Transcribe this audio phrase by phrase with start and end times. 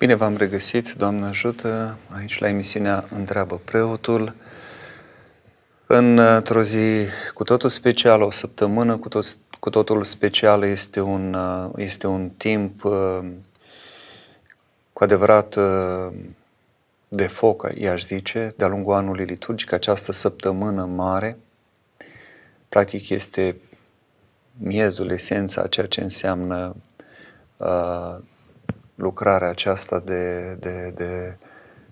[0.00, 4.34] Bine v-am regăsit, Doamne ajută, aici la emisiunea Întreabă Preotul.
[5.86, 9.24] Într-o zi cu totul specială, o săptămână cu, tot,
[9.58, 11.36] cu totul specială este un,
[11.76, 12.80] este un timp
[14.92, 15.56] cu adevărat
[17.08, 21.38] de foc, i-aș zice, de-a lungul anului liturgic, această săptămână mare,
[22.68, 23.56] practic este
[24.58, 26.76] miezul, esența, ceea ce înseamnă
[27.56, 28.16] uh,
[29.00, 31.36] lucrarea aceasta de, de, de,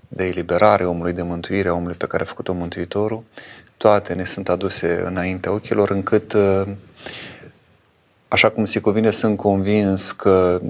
[0.09, 3.23] de eliberare omului, de mântuire a omului pe care a făcut-o Mântuitorul,
[3.77, 6.63] toate ne sunt aduse înaintea ochilor, încât, uh,
[8.29, 10.61] așa cum se cuvine, sunt convins că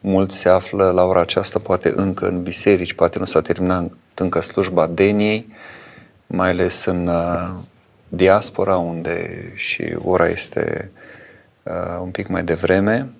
[0.00, 4.40] mulți se află la ora aceasta, poate încă în biserici, poate nu s-a terminat încă
[4.40, 5.52] slujba Deniei,
[6.26, 7.50] mai ales în uh,
[8.08, 10.90] diaspora, unde și ora este
[11.62, 13.10] uh, un pic mai devreme.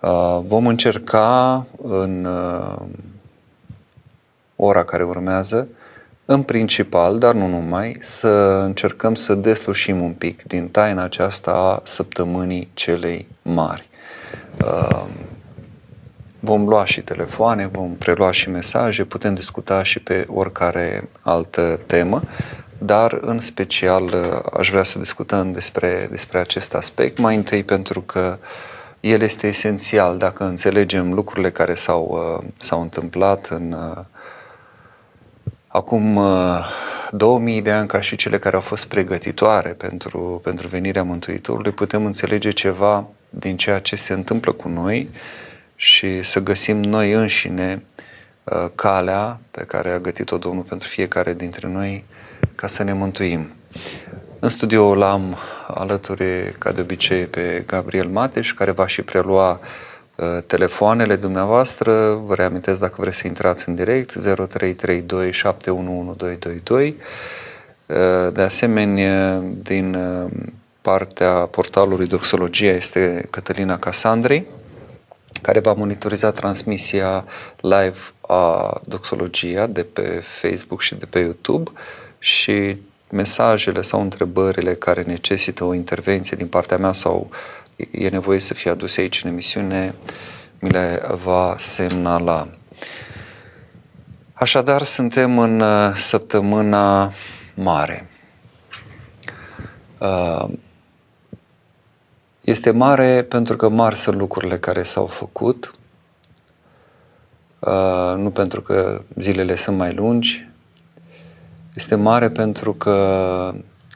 [0.00, 2.76] Uh, vom încerca în uh,
[4.56, 5.68] ora care urmează,
[6.24, 8.28] în principal, dar nu numai, să
[8.64, 13.88] încercăm să deslușim un pic din taina aceasta a săptămânii celei mari.
[14.64, 15.04] Uh,
[16.40, 22.22] vom lua și telefoane, vom prelua și mesaje, putem discuta și pe oricare altă temă,
[22.78, 24.14] dar în special
[24.58, 28.38] aș vrea să discutăm despre, despre acest aspect, mai întâi pentru că
[29.00, 32.18] el este esențial dacă înțelegem lucrurile care s-au,
[32.56, 33.76] s-au întâmplat în
[35.66, 36.20] acum
[37.10, 42.04] 2000 de ani ca și cele care au fost pregătitoare pentru, pentru venirea Mântuitorului, putem
[42.04, 45.10] înțelege ceva din ceea ce se întâmplă cu noi
[45.76, 47.82] și să găsim noi înșine
[48.74, 52.04] calea pe care a gătit-o Domnul pentru fiecare dintre noi
[52.54, 53.48] ca să ne mântuim.
[54.38, 55.36] În studio l-am
[55.74, 59.60] alături, ca de obicei, pe Gabriel Mateș, care va și prelua
[60.14, 61.92] uh, telefoanele dumneavoastră.
[62.24, 66.96] Vă reamintesc dacă vreți să intrați în direct, 0332 711222.
[67.86, 67.96] Uh,
[68.32, 70.30] de asemenea, din uh,
[70.80, 74.46] partea portalului Doxologia este Cătălina Casandrei,
[75.42, 77.24] care va monitoriza transmisia
[77.60, 81.70] live a Doxologia de pe Facebook și de pe YouTube
[82.18, 82.76] și
[83.10, 87.30] mesajele sau întrebările care necesită o intervenție din partea mea sau
[87.90, 89.94] e nevoie să fie aduse aici în emisiune,
[90.60, 92.48] mi le va semnala.
[94.32, 97.12] Așadar, suntem în uh, săptămâna
[97.54, 98.10] mare.
[99.98, 100.48] Uh,
[102.40, 105.74] este mare pentru că mari sunt lucrurile care s-au făcut,
[107.58, 110.47] uh, nu pentru că zilele sunt mai lungi,
[111.78, 113.52] este mare pentru că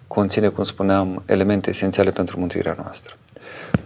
[0.06, 3.16] conține, cum spuneam, elemente esențiale pentru mântuirea noastră.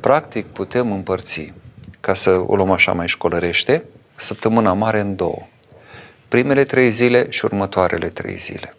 [0.01, 1.53] Practic putem împărți,
[2.01, 3.85] ca să o luăm așa mai școlărește,
[4.17, 5.47] săptămâna mare în două.
[6.29, 8.77] Primele trei zile și următoarele trei zile.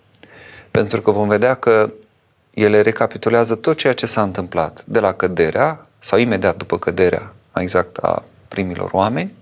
[0.71, 1.91] Pentru că vom vedea că
[2.53, 7.97] ele recapitulează tot ceea ce s-a întâmplat de la căderea sau imediat după căderea exact
[7.97, 9.33] a primilor oameni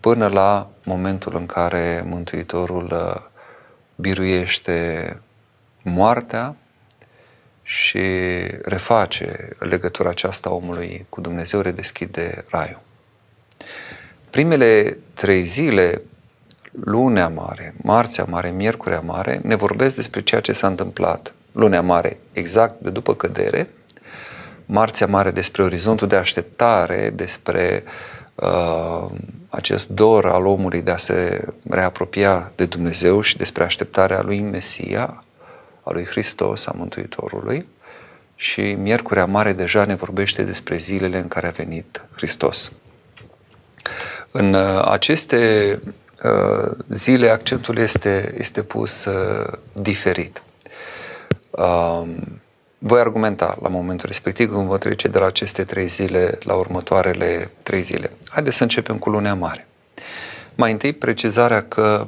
[0.00, 3.30] până la momentul în care Mântuitorul uh,
[4.02, 5.18] biruiește
[5.82, 6.56] moartea
[7.62, 7.98] și
[8.62, 12.80] reface legătura aceasta omului cu Dumnezeu, redeschide raiul.
[14.30, 16.02] Primele trei zile,
[16.84, 21.34] lunea mare, marțea mare, miercurea mare, ne vorbesc despre ceea ce s-a întâmplat.
[21.52, 23.68] Lunea mare, exact de după cădere,
[24.66, 28.11] marțea mare despre orizontul de așteptare, despre uh,
[29.48, 35.24] acest dor al omului de a se reapropia de Dumnezeu și despre așteptarea lui Mesia,
[35.82, 37.66] a lui Hristos, a Mântuitorului.
[38.34, 42.72] Și Miercurea Mare deja ne vorbește despre zilele în care a venit Hristos.
[44.30, 45.78] În uh, aceste
[46.22, 50.42] uh, zile accentul este, este pus uh, diferit.
[51.50, 52.41] Um,
[52.84, 57.50] voi argumenta la momentul respectiv când vă trece de la aceste trei zile la următoarele
[57.62, 58.10] trei zile.
[58.28, 59.66] Haideți să începem cu lunea mare.
[60.54, 62.06] Mai întâi, precizarea că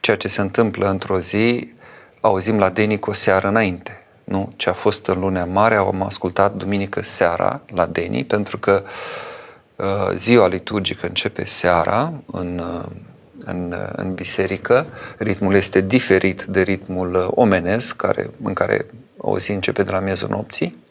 [0.00, 1.72] ceea ce se întâmplă într-o zi
[2.20, 4.02] auzim la Deni cu o seară înainte.
[4.24, 4.52] Nu?
[4.56, 8.82] Ce a fost în lunea mare am ascultat duminică seara la Deni, pentru că
[9.76, 12.90] uh, ziua liturgică începe seara în, uh,
[13.44, 14.86] în, uh, în biserică.
[15.18, 18.86] Ritmul este diferit de ritmul uh, omenesc, care, în care
[19.24, 20.82] o zi începe de la miezul nopții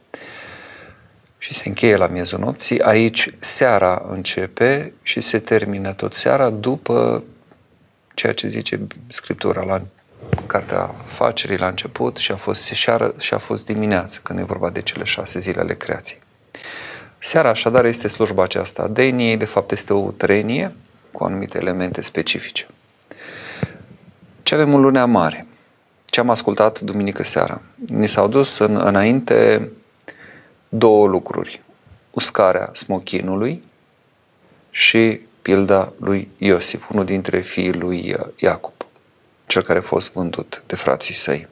[1.38, 2.81] și se încheie la miezul nopții.
[2.81, 7.24] Aici seara începe și se termină tot seara după
[8.13, 9.81] ceea ce zice Scriptura la
[10.47, 14.69] Cartea Facerii la început și a fost seșară și a fost dimineață, când e vorba
[14.69, 16.19] de cele șase zile ale creației.
[17.18, 18.88] Seara așadar este slujba aceasta.
[18.88, 20.75] Deniei, de fapt, este o utrenie
[21.12, 22.68] cu anumite elemente specifice.
[24.44, 25.47] Ce avem în lunea mare?
[26.13, 27.62] Ce am ascultat duminică seara?
[27.75, 29.69] Ni s-au dus în, înainte
[30.69, 31.62] două lucruri.
[32.12, 33.63] Uscarea smochinului
[34.69, 38.74] și pilda lui Iosif, unul dintre fiii lui Iacob,
[39.45, 41.48] cel care a fost vândut de frații săi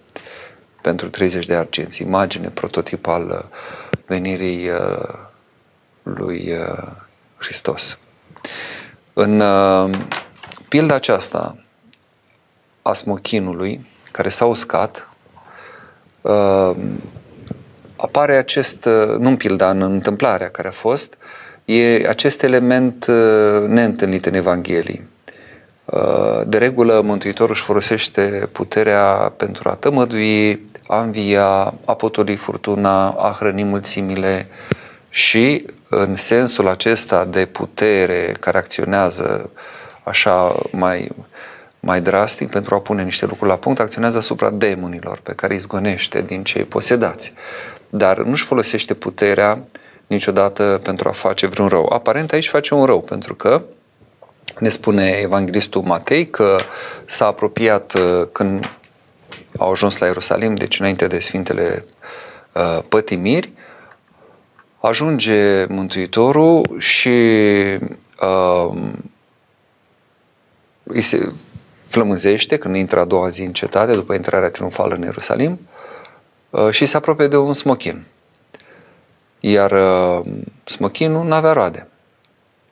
[0.82, 3.58] pentru 30 de argenți, imagine, prototip al uh,
[4.06, 5.14] venirii uh,
[6.04, 6.88] lui uh,
[7.38, 7.98] Hristos.
[9.14, 9.44] În
[10.70, 11.64] pilda aceasta
[12.82, 15.10] a smochinului, care s-a uscat,
[17.96, 18.86] apare acest,
[19.18, 21.18] nu în pilda, în întâmplarea care a fost,
[21.66, 23.06] e acest element
[23.68, 25.06] neîntâlnit în Evanghelie.
[26.46, 33.36] De regulă, Mântuitorul își folosește puterea pentru a tămădui, a învia, a potoli furtuna, a
[33.40, 34.48] hrăni mulțimile
[35.10, 39.50] și în sensul acesta de putere care acționează
[40.04, 41.12] așa mai,
[41.84, 45.60] mai drastic pentru a pune niște lucruri la punct, acționează asupra demonilor pe care îi
[45.60, 47.34] zgonește din cei posedați.
[47.90, 49.64] Dar nu-și folosește puterea
[50.08, 51.92] niciodată pentru a face vreun rău.
[51.94, 53.64] Aparent aici face un rău, pentru că
[54.60, 56.58] ne spune evanghelistul Matei că
[57.06, 58.78] s-a apropiat uh, când
[59.58, 61.86] au ajuns la Ierusalim, deci înainte de Sfintele
[62.54, 63.52] uh, Pătimiri,
[64.80, 67.10] ajunge Mântuitorul și
[68.22, 68.78] uh,
[70.84, 71.32] îi se
[71.92, 75.60] flămânzește când intră a doua zi în cetate, după intrarea triumfală în Ierusalim,
[76.50, 78.04] uh, și se apropie de un smochin.
[79.40, 80.26] Iar uh,
[80.64, 81.88] smochinul nu avea roade.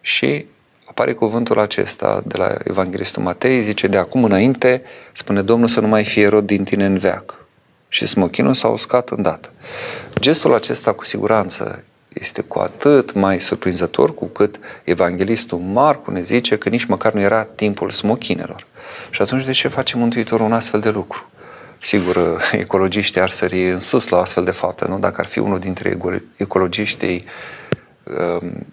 [0.02, 0.46] Și
[0.86, 4.82] apare cuvântul acesta de la Evanghelistul Matei, zice, de acum înainte,
[5.12, 7.36] spune Domnul să nu mai fie rod din tine în veac.
[7.88, 9.50] Și smochinul s-a uscat îndată.
[10.20, 11.84] Gestul acesta, cu siguranță,
[12.14, 17.20] este cu atât mai surprinzător cu cât Evanghelistul Marcu ne zice că nici măcar nu
[17.20, 18.68] era timpul smochinelor.
[19.10, 21.30] Și atunci de ce face Mântuitorul un astfel de lucru?
[21.82, 25.00] Sigur, ecologiștii ar sări în sus la astfel de fapte, nu?
[25.00, 25.98] Dacă ar fi unul dintre
[26.38, 27.26] ecologiștii
[28.04, 28.68] um,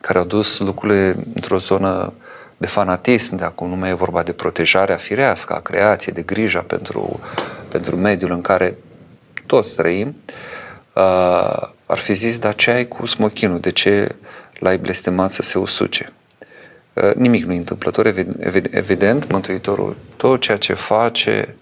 [0.00, 2.12] care au dus lucrurile într-o zonă
[2.56, 6.60] de fanatism, de acum nu mai e vorba de protejarea firească a creației, de grija
[6.60, 7.20] pentru,
[7.68, 8.76] pentru mediul în care
[9.46, 10.16] toți trăim,
[10.94, 13.60] uh, ar fi zis, dar ce ai cu smochinul?
[13.60, 14.16] De ce
[14.58, 16.12] l-ai blestemat să se usuce?
[16.92, 18.06] Uh, nimic nu e întâmplător,
[18.70, 21.54] evident, Mântuitorul, tot ceea ce face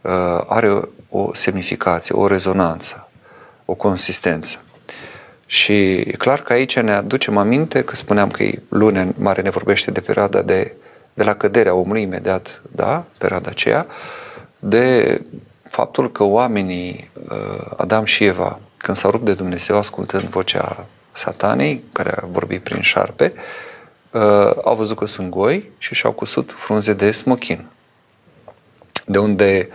[0.00, 3.08] uh, are o semnificație, o rezonanță,
[3.64, 4.58] o consistență.
[5.46, 9.90] Și e clar că aici ne aducem aminte că spuneam că lunea mare ne vorbește
[9.90, 10.72] de perioada de,
[11.14, 13.86] de la căderea omului imediat, da, perioada aceea,
[14.58, 15.20] de
[15.62, 21.84] faptul că oamenii, uh, Adam și Eva, când s-au rupt de Dumnezeu ascultând vocea satanei,
[21.92, 23.40] care a vorbit prin șarpe, uh,
[24.64, 27.66] au văzut că sunt goi și și-au cusut frunze de smochin.
[29.06, 29.68] De unde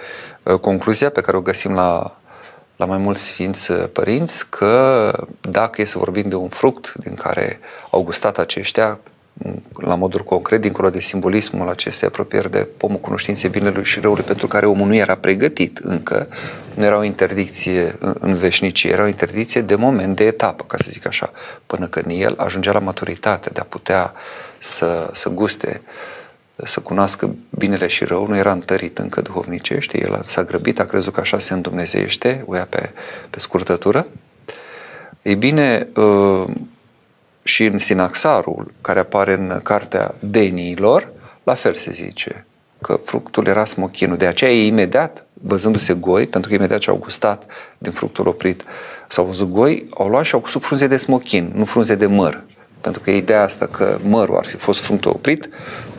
[0.43, 2.17] uh, concluzia pe care o găsim la
[2.77, 5.11] la mai mulți sfinți uh, părinți că
[5.41, 8.99] dacă e să vorbim de un fruct din care au gustat aceștia,
[9.73, 14.47] la modul concret, dincolo de simbolismul acestei apropieri de pomul cunoștinței binelui și răului, pentru
[14.47, 16.27] care omul nu era pregătit încă,
[16.73, 20.87] nu era o interdicție în veșnicie, era o interdicție de moment, de etapă, ca să
[20.89, 21.31] zic așa,
[21.65, 24.13] până când el ajungea la maturitate de a putea
[24.59, 26.17] să, să guste uh,
[26.63, 31.13] să cunoască binele și rău, nu era întărit încă duhovnicește, el s-a grăbit, a crezut
[31.13, 32.89] că așa se îndumnezeiește, uia pe,
[33.29, 34.07] pe scurtătură.
[35.21, 36.47] Ei bine, uh,
[37.47, 41.11] și în Sinaxarul, care apare în cartea Deniilor,
[41.43, 42.45] la fel se zice,
[42.81, 44.17] că fructul era smochinul.
[44.17, 47.45] De aceea ei imediat, văzându-se goi, pentru că imediat ce au gustat
[47.77, 48.63] din fructul oprit,
[49.07, 52.43] s-au văzut goi, au luat și au cusut frunze de smochin, nu frunze de măr.
[52.81, 55.49] Pentru că ideea asta că mărul ar fi fost frunctul oprit,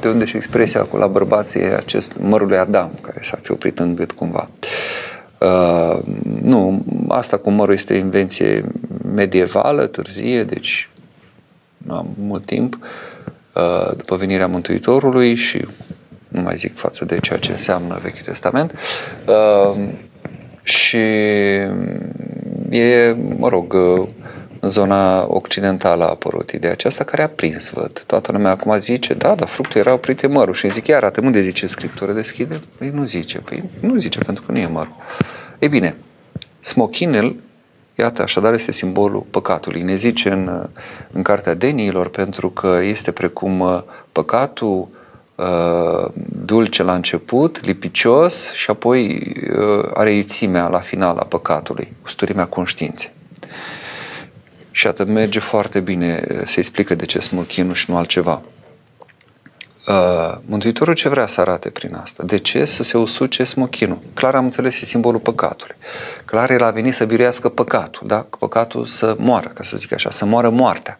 [0.01, 3.51] de unde și expresia cu la bărbații e acest mărul lui Adam, care s-ar fi
[3.51, 4.49] oprit în gât cumva.
[5.39, 5.99] Uh,
[6.43, 8.65] nu, asta cu mărul este invenție
[9.15, 10.89] medievală, târzie, deci
[11.87, 12.79] am mult timp,
[13.55, 15.67] uh, după venirea Mântuitorului și
[16.29, 18.75] nu mai zic față de ceea ce înseamnă Vechiul Testament.
[19.27, 19.89] Uh,
[20.63, 20.97] și
[22.71, 24.09] e, mă rog, uh,
[24.61, 28.03] în zona occidentală a apărut ideea aceasta care a prins, văd.
[28.07, 30.55] Toată lumea acum zice, da, dar fructul era oprit mărul.
[30.55, 32.61] Și zic, iar arată, unde zice Scriptură, deschide?
[32.79, 34.97] Păi nu zice, păi nu zice, pentru că nu e mărul.
[35.59, 35.97] Ei bine,
[36.61, 37.37] smochinel,
[37.99, 39.83] iată, așadar este simbolul păcatului.
[39.83, 40.69] Ne zice în,
[41.13, 44.89] în Cartea Deniilor, pentru că este precum uh, păcatul
[45.35, 46.11] uh,
[46.45, 53.13] dulce la început, lipicios și apoi uh, are iuțimea la final a păcatului, usturimea conștiinței.
[54.71, 58.43] Și atât merge foarte bine, se explică de ce smochinul și nu altceva.
[59.89, 62.23] Uh, Mântuitorul ce vrea să arate prin asta?
[62.23, 63.99] De ce să se usuce smochinul?
[64.15, 65.77] Clar am înțeles, e simbolul păcatului.
[66.25, 68.27] Clar el a venit să biruiască păcatul, da?
[68.39, 70.99] Păcatul să moară, ca să zic așa, să moară moartea,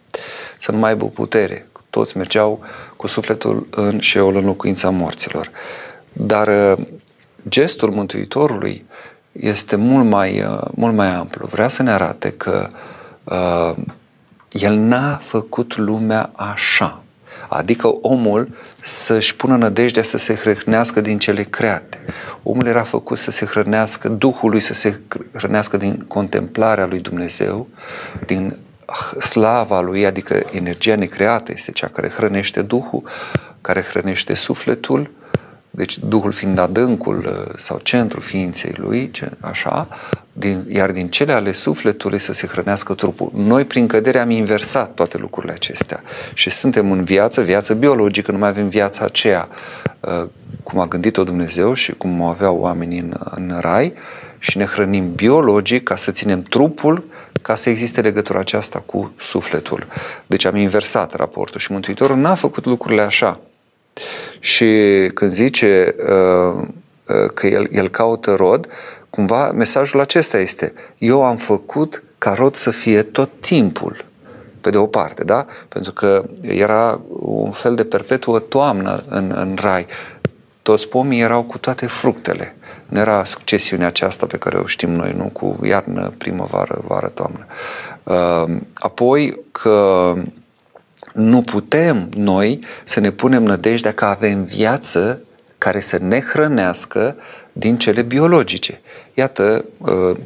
[0.57, 1.67] să nu mai aibă putere.
[1.89, 2.59] Toți mergeau
[2.95, 5.51] cu sufletul în șeul în locuința morților.
[6.13, 6.85] Dar uh,
[7.49, 8.85] gestul Mântuitorului
[9.31, 11.47] este mult mai, uh, mult mai amplu.
[11.47, 12.69] Vrea să ne arate că
[13.23, 13.83] uh,
[14.51, 17.03] el n-a făcut lumea așa.
[17.49, 18.49] Adică omul
[18.81, 21.99] să-și pună nădejdea să se hrănească din cele create.
[22.43, 25.01] Omul era făcut să se hrănească, Duhul lui să se
[25.33, 27.67] hrănească din contemplarea lui Dumnezeu,
[28.25, 28.57] din
[29.21, 33.03] slava lui, adică energia necreată este cea care hrănește Duhul,
[33.61, 35.11] care hrănește sufletul,
[35.71, 39.87] deci Duhul fiind adâncul uh, sau centrul ființei lui, așa,
[40.39, 43.31] din, iar din cele ale sufletului să se hrănească trupul.
[43.35, 46.03] Noi, prin cădere, am inversat toate lucrurile acestea
[46.33, 49.47] și suntem în viață, viață biologică, nu mai avem viața aceea
[49.99, 50.29] uh,
[50.63, 53.93] cum a gândit-o Dumnezeu și cum o aveau oamenii în, în rai
[54.39, 57.05] și ne hrănim biologic ca să ținem trupul
[57.41, 59.87] ca să existe legătura aceasta cu sufletul.
[60.25, 63.39] Deci am inversat raportul și Mântuitorul n-a făcut lucrurile așa.
[64.39, 64.65] Și
[65.13, 66.67] când zice uh,
[67.07, 68.67] uh, că el, el caută rod,
[69.19, 74.05] cumva mesajul acesta este, eu am făcut ca rod să fie tot timpul,
[74.61, 75.45] pe de o parte, da?
[75.67, 79.85] Pentru că era un fel de perpetuă toamnă în, în rai.
[80.61, 82.55] Toți pomii erau cu toate fructele.
[82.87, 85.29] Nu era succesiunea aceasta pe care o știm noi, nu?
[85.33, 87.45] Cu iarnă, primăvară, vară, toamnă.
[88.03, 90.13] Uh, apoi că
[91.13, 95.21] nu putem noi să ne punem nădejdea că avem viață
[95.59, 97.15] care să ne hrănească
[97.53, 98.81] din cele biologice.
[99.13, 100.17] Iată, uh,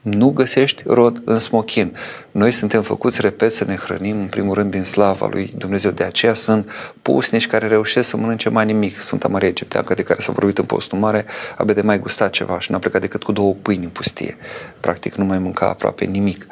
[0.00, 1.96] nu găsești rod în smochin.
[2.30, 5.90] Noi suntem făcuți, repet, să ne hrănim în primul rând din slava lui Dumnezeu.
[5.90, 6.70] De aceea sunt
[7.02, 9.00] pusnici care reușesc să mănânce mai nimic.
[9.00, 11.24] Sunt Maria Egipteancă de care s-a vorbit în postul mare,
[11.56, 14.36] abia de mai gustat ceva și n-a plecat decât cu două pâini în pustie.
[14.80, 16.46] Practic nu mai mânca aproape nimic.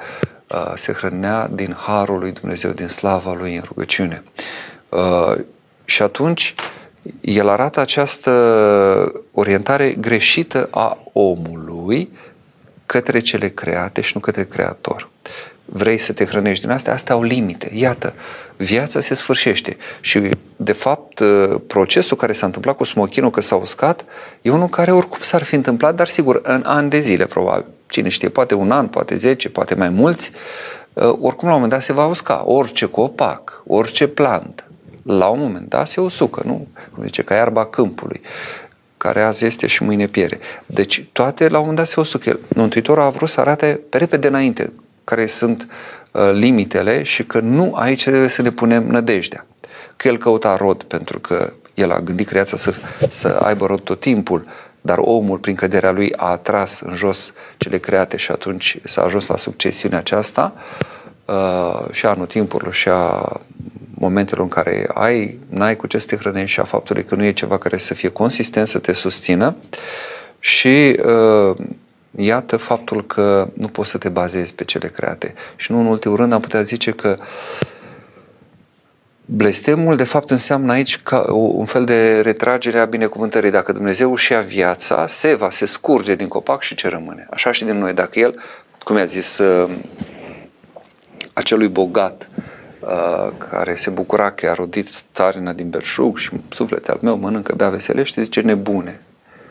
[0.48, 4.22] Uh, se hrănea din harul lui Dumnezeu, din slava lui în rugăciune.
[4.88, 5.34] Uh,
[5.84, 6.54] și atunci
[7.20, 8.30] el arată această
[9.32, 12.10] orientare greșită a omului
[12.86, 15.08] către cele create și nu către Creator.
[15.64, 16.92] Vrei să te hrănești din astea?
[16.92, 17.70] Astea au limite.
[17.74, 18.14] Iată,
[18.56, 19.76] viața se sfârșește.
[20.00, 24.04] Și, de fapt, uh, procesul care s-a întâmplat cu smochinul, că s-a uscat,
[24.42, 27.64] e unul care oricum s-ar fi întâmplat, dar sigur, în ani de zile, probabil.
[27.86, 30.30] Cine știe, poate un an, poate zece, poate mai mulți,
[30.92, 32.42] uh, oricum la un moment dat se va usca.
[32.44, 34.64] Orice copac, orice plant,
[35.04, 36.66] la un moment dat se usucă, nu?
[36.94, 38.20] Cum zice, ca iarba câmpului
[38.96, 40.38] care azi este și mâine piere.
[40.66, 42.38] Deci toate la un moment dat se usucă.
[42.54, 44.72] Mântuitorul a vrut să arate pe repede înainte
[45.04, 45.68] care sunt
[46.10, 49.46] uh, limitele și că nu aici trebuie să ne punem nădejdea.
[49.96, 52.74] Că el căuta rod pentru că el a gândit creația să,
[53.10, 54.46] să aibă rod tot timpul,
[54.80, 59.26] dar omul, prin căderea lui, a atras în jos cele create și atunci s-a ajuns
[59.26, 60.54] la succesiunea aceasta
[61.24, 63.36] uh, și a anotimpurilor și a
[63.94, 67.24] momentelor în care ai, n-ai cu ce să te hrănești și a faptului că nu
[67.24, 69.56] e ceva care să fie consistent, să te susțină
[70.38, 71.56] și uh,
[72.10, 75.34] iată faptul că nu poți să te bazezi pe cele create.
[75.56, 77.16] Și nu în ultimul rând am putea zice că
[79.26, 83.50] Blestemul, de fapt, înseamnă aici ca un fel de retragere a binecuvântării.
[83.50, 87.26] Dacă Dumnezeu își ia viața, se va, se scurge din copac și ce rămâne.
[87.30, 87.92] Așa și din noi.
[87.92, 88.40] Dacă El,
[88.82, 89.70] cum i-a zis uh,
[91.32, 92.44] acelui bogat, uh,
[93.38, 97.68] care se bucura că a rodit starina din belșug și suflete al meu mănâncă, bea,
[97.68, 99.00] veselește, zice nebune.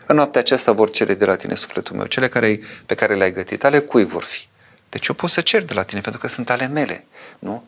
[0.06, 2.06] În noaptea aceasta vor cere de la tine sufletul meu.
[2.06, 4.48] Cele care, pe care le-ai gătit, ale cui vor fi?
[4.88, 7.04] Deci eu pot să cer de la tine pentru că sunt ale mele.
[7.38, 7.64] Nu?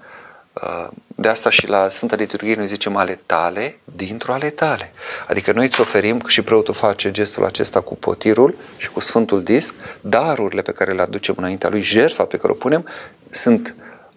[0.62, 4.92] Uh, de asta și la Sfânta Liturghie noi zicem ale tale dintr-o ale tale.
[5.28, 9.74] Adică noi îți oferim, și preotul face gestul acesta cu potirul și cu Sfântul Disc,
[10.00, 12.88] darurile pe care le aducem înaintea lui, jertfa pe care o punem,
[13.30, 13.74] sunt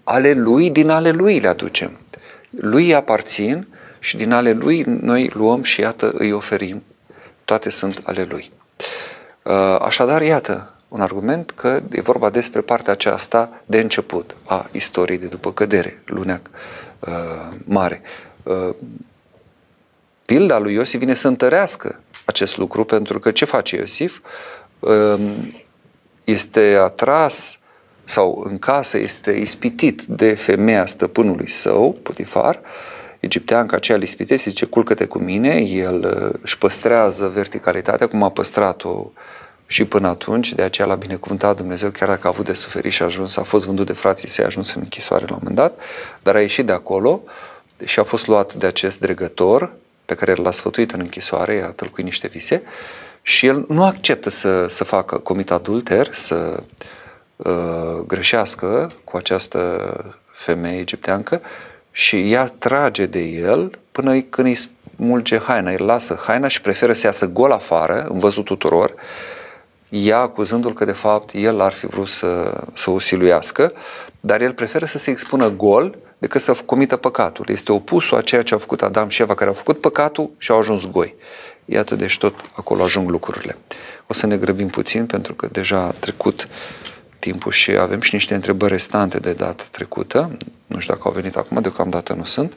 [0.09, 1.97] ale lui, din ale lui le aducem.
[2.49, 3.67] Lui aparțin
[3.99, 6.83] și din ale lui noi luăm și iată îi oferim.
[7.45, 8.51] Toate sunt ale lui.
[9.43, 15.17] Uh, așadar, iată, un argument că e vorba despre partea aceasta de început a istoriei
[15.17, 16.41] de după cădere, lunea
[16.99, 17.11] uh,
[17.65, 18.01] mare.
[18.43, 18.75] Uh,
[20.25, 24.19] pilda lui Iosif vine să întărească acest lucru pentru că ce face Iosif?
[24.79, 25.19] Uh,
[26.23, 27.59] este atras
[28.09, 32.61] sau în casă este ispitit de femeia stăpânului său, Putifar,
[33.19, 38.29] egipteanca aceea îl ispitește, zice, culcă-te cu mine, el uh, își păstrează verticalitatea, cum a
[38.29, 39.11] păstrat-o
[39.65, 43.01] și până atunci, de aceea l-a binecuvântat Dumnezeu, chiar dacă a avut de suferit și
[43.01, 45.59] a ajuns, a fost vândut de frații săi, a ajuns în închisoare la un moment
[45.59, 45.81] dat,
[46.23, 47.21] dar a ieșit de acolo
[47.83, 49.71] și a fost luat de acest dregător
[50.05, 52.63] pe care l-a sfătuit în închisoare, i-a tălcuit niște vise
[53.21, 56.63] și el nu acceptă să, să facă comit adulter, să uh,
[58.07, 59.93] greșească cu această
[60.31, 61.41] femeie egipteancă
[61.91, 64.57] și ea trage de el până când îi
[64.95, 68.93] smulge haina, îi lasă haina și preferă să iasă gol afară, în văzut tuturor,
[69.89, 73.71] ea acuzându-l că de fapt el ar fi vrut să, să o siluiască,
[74.19, 77.45] dar el preferă să se expună gol decât să comită păcatul.
[77.49, 80.51] Este opusul a ceea ce au făcut Adam și Eva, care au făcut păcatul și
[80.51, 81.15] au ajuns goi.
[81.65, 83.57] Iată, deci tot acolo ajung lucrurile.
[84.07, 86.47] O să ne grăbim puțin pentru că deja a trecut
[87.19, 90.31] timpul și avem și niște întrebări restante de dată trecută.
[90.67, 92.53] Nu știu dacă au venit acum, deocamdată nu sunt.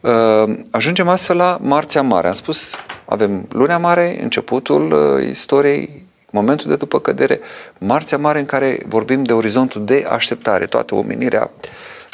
[0.00, 2.26] Uh, ajungem astfel la Marțea Mare.
[2.26, 2.74] Am spus,
[3.04, 7.40] avem Lunea Mare, începutul uh, istoriei, momentul de după cădere,
[7.78, 10.66] Marțea Mare în care vorbim de orizontul de așteptare.
[10.66, 11.50] Toată omenirea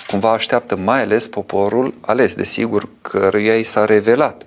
[0.06, 4.42] cumva așteaptă, mai ales poporul ales, desigur, căruia i s-a revelat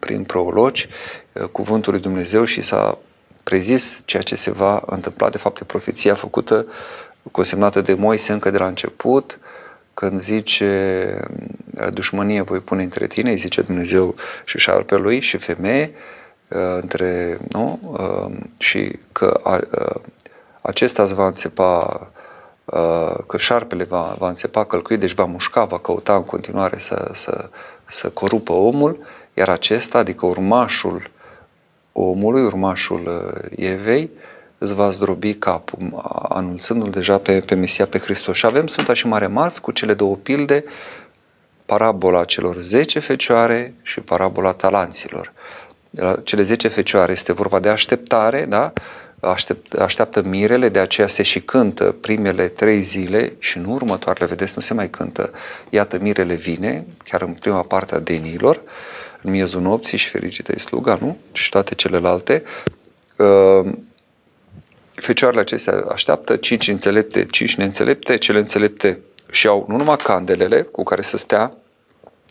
[0.00, 0.88] prin prologi
[1.32, 2.98] uh, cuvântul lui Dumnezeu și s-a
[3.48, 5.28] prezis ceea ce se va întâmpla.
[5.28, 6.66] De fapt, e profeția făcută,
[7.30, 9.38] consemnată de Moise încă de la început,
[9.94, 10.70] când zice
[11.92, 14.14] dușmănie voi pune între tine, îi zice Dumnezeu
[14.44, 15.90] și șarpe lui și femeie,
[16.48, 17.80] uh, între, nu?
[17.82, 19.40] Uh, și că
[20.60, 22.10] acesta îți va înțepa
[23.26, 27.48] că șarpele va, va înțepa călcui, deci va mușca, va căuta în continuare să, să,
[27.86, 28.98] să corupă omul,
[29.34, 31.10] iar acesta, adică urmașul
[32.00, 34.10] omului, urmașul uh, Evei,
[34.58, 38.36] îți va zdrobi capul, anunțându-l deja pe, pe Mesia, pe Hristos.
[38.36, 40.64] Și avem Sfânta și Mare Marți cu cele două pilde,
[41.66, 45.32] parabola celor zece fecioare și parabola talanților.
[46.24, 48.72] Cele zece fecioare este vorba de așteptare, da?
[49.20, 54.52] Aștept, așteaptă mirele, de aceea se și cântă primele trei zile și în următoarele, vedeți,
[54.56, 55.30] nu se mai cântă.
[55.68, 58.62] Iată, mirele vine, chiar în prima parte a denilor,
[59.22, 61.18] în miezul nopții și fericită e sluga, nu?
[61.32, 62.42] Și toate celelalte.
[63.16, 63.72] Uh,
[64.94, 69.00] fecioarele acestea așteaptă, cinci înțelepte, cinci neînțelepte, cele înțelepte
[69.30, 71.52] și au nu numai candelele cu care să stea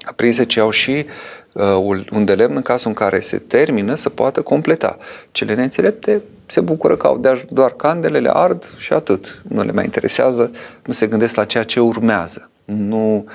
[0.05, 1.05] aprinse, ci au și
[1.53, 4.97] uh, un de lemn în cazul în care se termină să poată completa.
[5.31, 9.41] Cele neînțelepte se bucură că au doar candelele, ard și atât.
[9.49, 10.51] Nu le mai interesează,
[10.85, 12.49] nu se gândesc la ceea ce urmează.
[12.65, 13.31] Nu uh,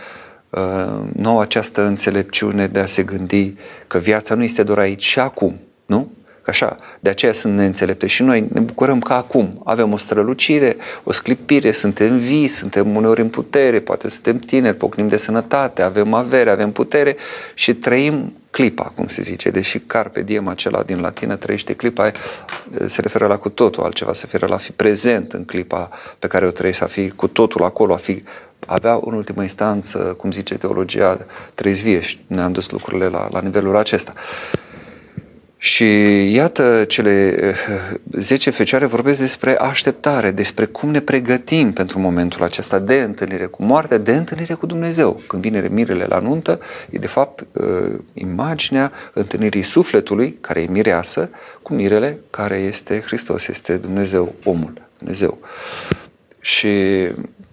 [1.12, 3.54] nu au această înțelepciune de a se gândi
[3.86, 6.10] că viața nu este doar aici și acum, nu?
[6.46, 11.12] Așa, de aceea sunt neînțelepte și noi ne bucurăm că acum avem o strălucire, o
[11.12, 16.50] sclipire, suntem vii, suntem uneori în putere, poate suntem tineri, pocnim de sănătate, avem avere,
[16.50, 17.16] avem putere
[17.54, 22.10] și trăim clipa, cum se zice, deși carpe diem acela din latină trăiește clipa,
[22.86, 26.46] se referă la cu totul altceva, se referă la fi prezent în clipa pe care
[26.46, 28.22] o trăiești, a fi cu totul acolo, a fi
[28.66, 33.76] avea în ultimă instanță, cum zice teologia, trezvie și ne-am dus lucrurile la, la nivelul
[33.76, 34.12] acesta.
[35.64, 35.84] Și
[36.32, 37.34] iată, cele
[38.10, 43.46] 10 eh, fecioare vorbesc despre așteptare, despre cum ne pregătim pentru momentul acesta de întâlnire
[43.46, 45.22] cu moartea, de întâlnire cu Dumnezeu.
[45.26, 51.30] Când vine mirele la nuntă, e de fapt eh, imaginea întâlnirii sufletului, care e mireasă,
[51.62, 55.38] cu mirele care este Hristos, este Dumnezeu, omul, Dumnezeu.
[56.40, 56.68] Și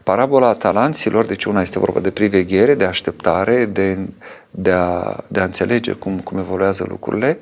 [0.04, 3.98] parabola talanților, deci una este vorba de priveghere, de așteptare, de,
[4.52, 7.40] de, a, de a înțelege cum, cum evoluează lucrurile,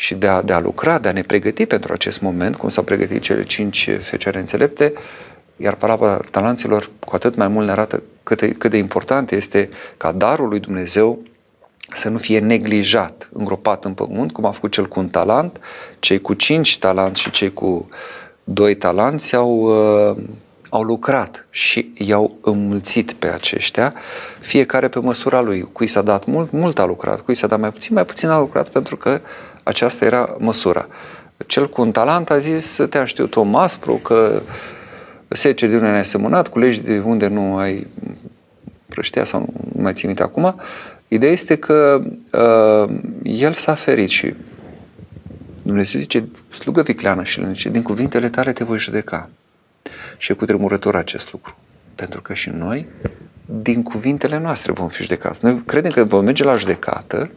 [0.00, 2.84] și de a, de a lucra, de a ne pregăti pentru acest moment, cum s-au
[2.84, 4.92] pregătit cele cinci fecioare înțelepte,
[5.56, 9.68] iar parabola talanților cu atât mai mult ne arată cât de, cât de important este
[9.96, 11.22] ca darul lui Dumnezeu
[11.92, 15.60] să nu fie neglijat, îngropat în pământ, cum a făcut cel cu un talent,
[15.98, 17.88] cei cu cinci talanți și cei cu
[18.44, 20.16] doi talanți au, uh,
[20.68, 23.94] au lucrat și i-au înmulțit pe aceștia,
[24.40, 25.68] fiecare pe măsura lui.
[25.72, 28.38] Cui s-a dat mult, mult a lucrat, cui s-a dat mai puțin, mai puțin a
[28.38, 29.20] lucrat pentru că
[29.68, 30.88] aceasta era măsura.
[31.46, 34.42] Cel cu un talent a zis, te-am știut om aspru, că
[35.28, 37.86] seceri de unde ne-ai semănat, culegi de unde nu ai
[38.86, 39.40] prăștea sau
[39.74, 40.60] nu mai țin minte acum.
[41.08, 42.02] Ideea este că
[42.32, 44.34] uh, el s-a ferit și
[45.62, 46.28] Dumnezeu zice,
[46.58, 49.30] slugă vicleană și le zice, din cuvintele tale te voi judeca.
[50.16, 51.56] Și e cu tremurător acest lucru.
[51.94, 52.86] Pentru că și noi
[53.50, 55.44] din cuvintele noastre vom fi judecați.
[55.44, 57.30] Noi credem că vom merge la judecată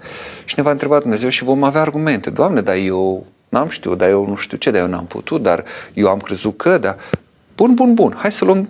[0.46, 2.30] și ne va întreba Dumnezeu și vom avea argumente.
[2.30, 5.64] Doamne, dar eu n-am știut, dar eu nu știu ce, dar eu n-am putut, dar
[5.94, 6.98] eu am crezut că, dar...
[7.56, 8.70] Bun, bun, bun, hai să luăm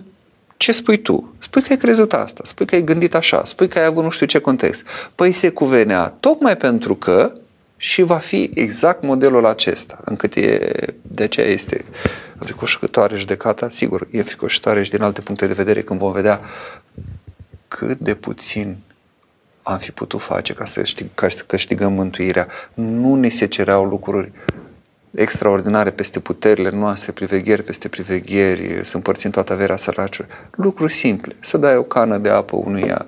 [0.56, 1.34] ce spui tu?
[1.38, 4.10] Spui că ai crezut asta, spui că ai gândit așa, spui că ai avut nu
[4.10, 4.82] știu ce context.
[5.14, 7.32] Păi se cuvenea tocmai pentru că
[7.76, 10.70] și va fi exact modelul acesta, încât e,
[11.02, 11.84] de aceea este
[12.38, 16.40] înfricoșătoare judecata, sigur, e înfricoșătoare și din alte puncte de vedere când vom vedea
[17.76, 18.76] cât de puțin
[19.62, 22.48] am fi putut face ca să, știg, ca să câștigăm mântuirea.
[22.74, 24.32] Nu ne se cereau lucruri
[25.10, 30.28] extraordinare peste puterile noastre, privegheri peste privegheri, să împărțim toată averea săracilor.
[30.50, 31.36] Lucruri simple.
[31.40, 33.06] Să dai o cană de apă unuia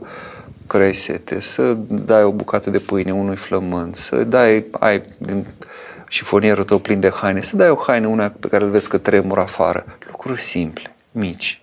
[0.66, 5.46] care ai sete, să dai o bucată de pâine unui flământ, să dai, ai din
[6.08, 8.98] șifonierul tău plin de haine, să dai o haină una pe care îl vezi că
[8.98, 9.84] tremură afară.
[10.10, 11.62] Lucruri simple, mici.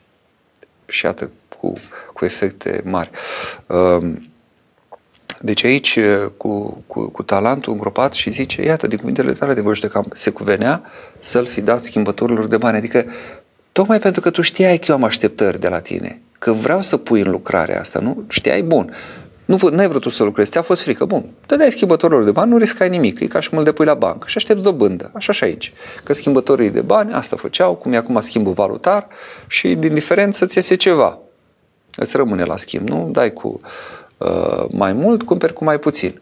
[0.85, 1.29] Și iată,
[1.61, 1.73] cu,
[2.13, 3.09] cu efecte mari.
[3.67, 4.31] Um,
[5.39, 5.99] deci aici,
[6.37, 10.29] cu, cu, cu talentul îngropat și zice, iată, din cuvintele tale de voi judeca, se
[10.29, 10.81] cuvenea
[11.19, 12.77] să-l fi dat schimbătorilor de bani.
[12.77, 13.05] Adică,
[13.71, 16.97] tocmai pentru că tu știai că eu am așteptări de la tine, că vreau să
[16.97, 18.23] pui în lucrarea asta, nu?
[18.27, 18.93] Știai, bun.
[19.45, 21.25] Nu ai vrut tu să lucrezi, ți-a fost frică, bun.
[21.47, 24.27] Dădeai schimbătorilor de bani, nu riscai nimic, e ca și cum îl depui la bancă
[24.27, 25.73] și aștepți dobândă, așa și aici.
[26.03, 29.07] Că schimbătorii de bani asta făceau, cum e acum schimbul valutar
[29.47, 31.19] și din diferență ți iese ceva.
[31.95, 33.09] Îți rămâne la schimb, nu?
[33.11, 33.61] Dai cu
[34.17, 36.21] uh, mai mult, cumperi cu mai puțin.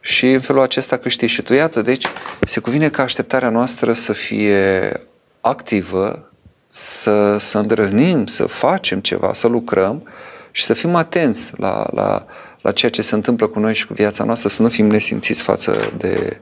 [0.00, 1.52] Și în felul acesta câștigi și tu.
[1.52, 2.06] Iată, deci
[2.46, 4.92] se cuvine ca așteptarea noastră să fie
[5.40, 6.30] activă,
[6.68, 10.08] să, să îndrăznim, să facem ceva, să lucrăm
[10.50, 12.26] și să fim atenți la, la,
[12.60, 15.42] la ceea ce se întâmplă cu noi și cu viața noastră, să nu fim nesimțiți
[15.42, 16.40] față de,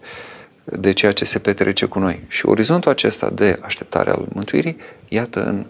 [0.79, 2.25] de ceea ce se petrece cu noi.
[2.29, 4.77] Și orizontul acesta de așteptare al mântuirii,
[5.09, 5.67] iată, în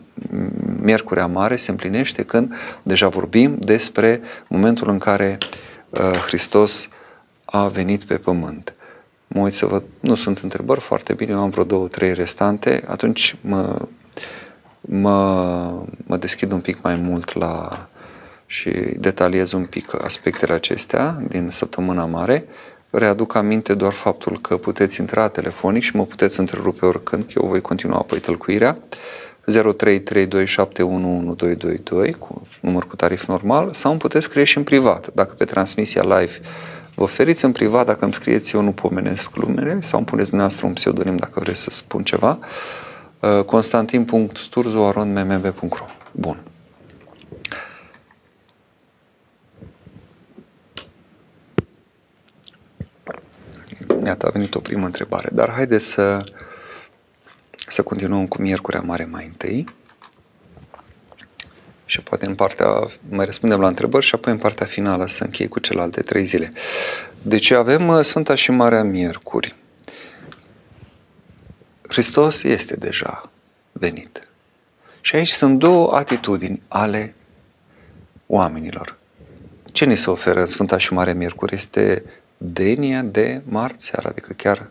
[0.80, 5.38] Miercurea Mare se împlinește când deja vorbim despre momentul în care
[5.90, 6.88] uh, Hristos
[7.44, 8.74] a venit pe pământ.
[9.26, 12.84] Mă uit să văd, nu sunt întrebări foarte bine, eu am vreo două, trei restante,
[12.86, 13.88] atunci mă,
[14.80, 17.88] mă, mă deschid un pic mai mult la
[18.46, 22.44] și detaliez un pic aspectele acestea din săptămâna mare
[22.90, 27.48] readuc aminte doar faptul că puteți intra telefonic și mă puteți întrerupe oricând, că eu
[27.48, 28.78] voi continua apoi tălcuirea.
[29.50, 29.52] 0332711222
[32.18, 35.10] cu număr cu tarif normal sau îmi puteți scrie și în privat.
[35.14, 36.32] Dacă pe transmisia live
[36.94, 40.66] vă oferiți în privat, dacă îmi scrieți eu nu pomenesc glumele sau îmi puneți dumneavoastră
[40.66, 42.38] un pseudonim dacă vreți să spun ceva.
[43.20, 46.49] Uh, constantin.sturzoaronmmb.ro Bun.
[54.04, 56.24] Iată, a venit o primă întrebare, dar haideți să,
[57.68, 59.66] să continuăm cu Miercurea Mare mai întâi
[61.90, 62.66] și poate în partea,
[63.08, 66.52] mai răspundem la întrebări și apoi în partea finală să închei cu celelalte trei zile.
[67.22, 69.56] Deci avem uh, Sfânta și Marea Miercuri.
[71.88, 73.30] Hristos este deja
[73.72, 74.28] venit.
[75.00, 77.14] Și aici sunt două atitudini ale
[78.26, 78.98] oamenilor.
[79.72, 81.54] Ce ni se oferă în Sfânta și Marea Miercuri?
[81.54, 82.02] Este
[82.42, 84.70] denia de marți seara, adică chiar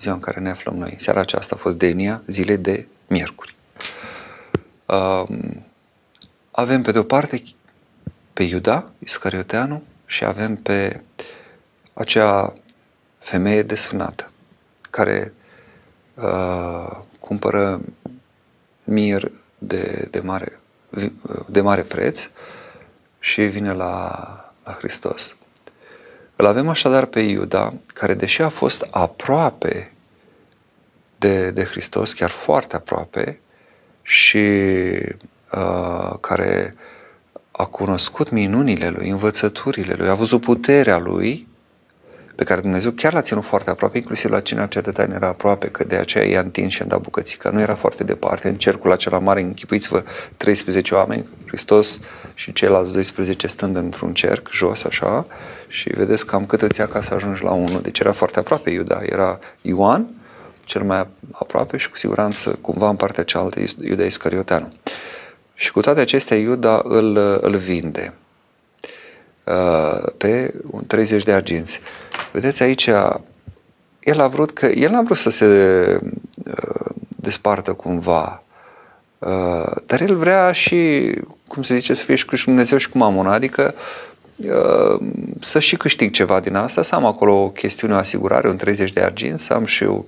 [0.00, 0.94] ziua în care ne aflăm noi.
[0.96, 3.56] Seara aceasta a fost denia zile de miercuri.
[4.86, 5.64] Um,
[6.50, 7.42] avem pe de o parte
[8.32, 11.02] pe Iuda, Iscarioteanu, și avem pe
[11.92, 12.52] acea
[13.18, 14.30] femeie desfânată,
[14.90, 15.32] care
[16.14, 17.80] uh, cumpără
[18.84, 20.60] mir de, de, mare,
[21.46, 22.28] de mare preț
[23.18, 25.36] și vine la, la Hristos.
[26.40, 29.92] Îl avem așadar pe Iuda, care deși a fost aproape
[31.16, 33.40] de, de Hristos, chiar foarte aproape,
[34.02, 34.38] și
[35.52, 36.74] uh, care
[37.50, 41.47] a cunoscut minunile lui, învățăturile lui, a văzut puterea lui,
[42.38, 45.26] pe care Dumnezeu chiar l-a ținut foarte aproape, inclusiv la cina cea de taină era
[45.26, 47.50] aproape, că de aceea i-a întins și a dat bucățica.
[47.50, 50.04] Nu era foarte departe, în cercul acela mare, închipuiți-vă
[50.36, 52.00] 13 oameni, Hristos
[52.34, 55.26] și ceilalți 12 stând într-un cerc, jos așa,
[55.68, 57.80] și vedeți cam cât îți ia ca să ajungi la unul.
[57.82, 59.00] Deci era foarte aproape Iuda.
[59.02, 60.06] Era Ioan,
[60.64, 64.68] cel mai aproape și cu siguranță cumva în partea cealaltă Iuda Iscarioteanu.
[65.54, 68.27] Și cu toate acestea Iuda îl, îl vinde uh,
[70.16, 71.80] pe un 30 de arginți.
[72.32, 72.90] Vedeți aici,
[74.08, 75.46] el a vrut că el n-a vrut să se
[76.44, 78.42] uh, despartă cumva,
[79.18, 81.10] uh, dar el vrea și,
[81.46, 83.74] cum se zice, să fie și cu Dumnezeu și cu mamona, adică
[84.36, 85.00] uh,
[85.40, 88.92] să și câștig ceva din asta, să am acolo o chestiune, o asigurare, un 30
[88.92, 90.06] de argint, să am și eu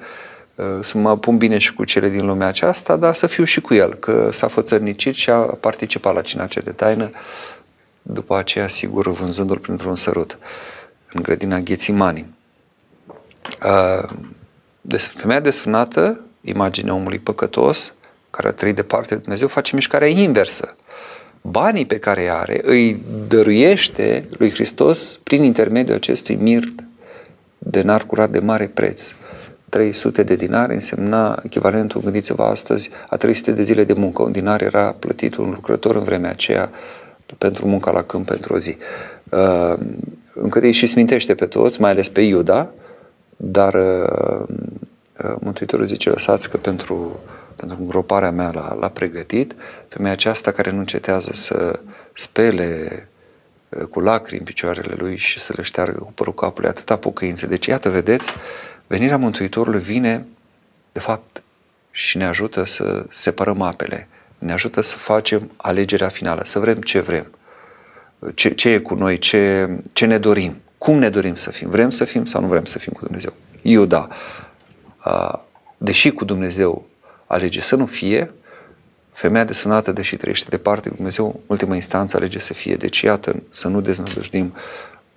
[0.83, 3.75] să mă pun bine și cu cele din lumea aceasta, dar să fiu și cu
[3.75, 7.11] el, că s-a fățărnicit și a participat la cina ce de taină,
[8.03, 10.39] după aceea, sigur, vânzându-l printr-un sărut
[11.13, 12.35] în grădina Ghețimanii.
[14.99, 17.95] Femeia desfânată, imaginea omului păcătos,
[18.31, 20.77] care a trăit departe de Dumnezeu, face mișcarea inversă.
[21.43, 26.65] Banii pe care îi are îi dăruiește lui Hristos prin intermediul acestui mir
[27.59, 29.15] de nar curat de mare preț.
[29.69, 34.23] 300 de dinari însemna echivalentul, gândiți-vă astăzi, a 300 de zile de muncă.
[34.23, 36.71] Un dinar era plătit un lucrător în vremea aceea
[37.39, 38.77] pentru munca la câmp pentru o zi.
[39.29, 39.75] Uh,
[40.35, 42.71] încă îi și smintește pe toți, mai ales pe Iuda,
[43.37, 44.49] dar uh,
[45.25, 47.21] uh, Mântuitorul zice, lăsați că pentru,
[47.57, 49.55] pentru îngroparea mea l-a, l-a pregătit,
[49.89, 51.81] femeia aceasta care nu încetează să
[52.13, 53.09] spele
[53.69, 57.47] uh, cu lacrimi picioarele lui și să le șteargă cu părul capului atâta pocăință.
[57.47, 58.33] Deci, iată, vedeți,
[58.87, 60.27] venirea Mântuitorului vine,
[60.93, 61.43] de fapt,
[61.91, 64.09] și ne ajută să separăm apele,
[64.41, 67.31] ne ajută să facem alegerea finală, să vrem ce vrem,
[68.35, 71.91] ce, ce e cu noi, ce, ce ne dorim, cum ne dorim să fim, vrem
[71.91, 73.33] să fim sau nu vrem să fim cu Dumnezeu.
[73.63, 74.09] Iuda,
[75.77, 76.87] deși cu Dumnezeu
[77.27, 78.33] alege să nu fie,
[79.13, 82.75] femeia desunată, deși trăiește departe cu Dumnezeu, ultima instanță alege să fie.
[82.75, 84.55] Deci, iată, să nu deznădăjdim,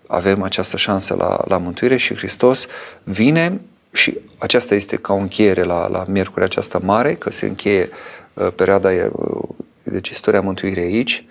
[0.08, 2.66] avem această șansă la, la mântuire și Hristos
[3.04, 7.90] vine și aceasta este ca o încheiere la, la Miercuri aceasta mare, că se încheie
[7.92, 8.23] uh,
[8.56, 9.50] perioada, uh,
[9.84, 11.26] deci istoria mântuirii aici,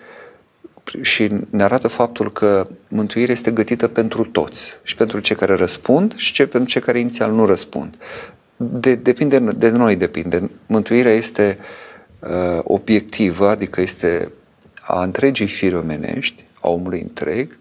[1.01, 6.15] și ne arată faptul că mântuirea este gătită pentru toți, și pentru cei care răspund
[6.15, 7.97] și pentru cei care inițial nu răspund.
[8.55, 10.51] De, depinde de noi, depinde.
[10.65, 11.57] Mântuirea este
[12.19, 14.31] uh, obiectivă, adică este
[14.81, 17.57] a întregii firi omenești, a omului întreg,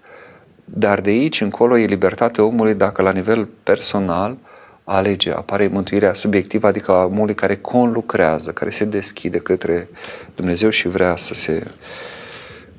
[0.65, 4.37] dar de aici încolo e libertatea omului dacă la nivel personal
[4.85, 9.89] alege, apare mântuirea subiectivă, adică a omului care conlucrează, care se deschide către
[10.35, 11.71] Dumnezeu și vrea să se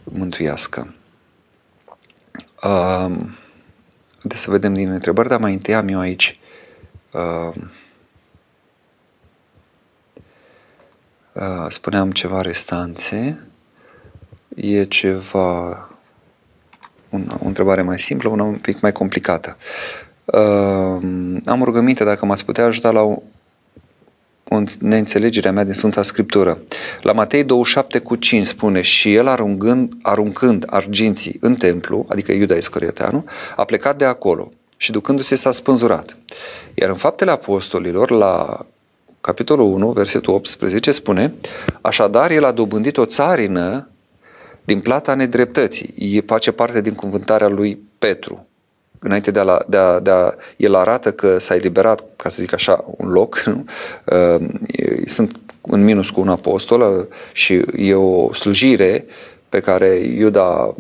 [0.03, 0.93] mântuiască.
[2.63, 3.15] Uh,
[4.21, 6.39] de să vedem din întrebări, dar mai întâi am eu aici
[7.11, 7.55] uh,
[11.33, 13.47] uh, spuneam ceva restanțe,
[14.55, 15.89] e ceva
[17.09, 19.57] una, o întrebare mai simplă, una un pic mai complicată.
[19.59, 20.12] Uh,
[21.45, 23.21] am o rugăminte dacă m-ați putea ajuta la o,
[24.49, 26.63] o neînțelegerea mea din Sfânta Scriptură.
[27.01, 32.55] La Matei 27 cu 5 spune și el aruncând, aruncând arginții în templu, adică Iuda
[32.55, 36.17] Iscarioteanu, a plecat de acolo și ducându-se s-a spânzurat.
[36.73, 38.65] Iar în faptele apostolilor, la
[39.21, 41.33] capitolul 1, versetul 18, spune
[41.81, 43.87] Așadar, el a dobândit o țarină
[44.63, 45.93] din plata nedreptății.
[45.97, 48.47] E face parte din cuvântarea lui Petru
[49.03, 52.53] înainte de a, de a, de a el arată că s-a eliberat, ca să zic
[52.53, 54.47] așa, un loc, uh,
[55.05, 59.05] sunt în minus cu un apostol și e o slujire
[59.49, 60.73] pe care Iuda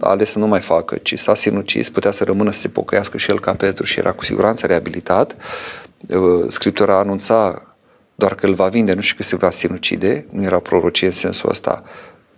[0.00, 3.16] a ales să nu mai facă, ci s-a sinucis, putea să rămână să se pocăiască
[3.16, 5.36] și el ca Petru și era cu siguranță reabilitat.
[6.08, 7.62] Uh, Scriptura anunța
[8.14, 11.12] doar că îl va vinde, nu știu că se va sinucide, nu era prorocie în
[11.12, 11.82] sensul ăsta,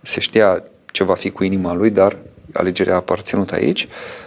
[0.01, 2.17] se știa ce va fi cu inima lui, dar
[2.53, 3.81] alegerea a aparținut aici.
[3.81, 4.20] Ehm,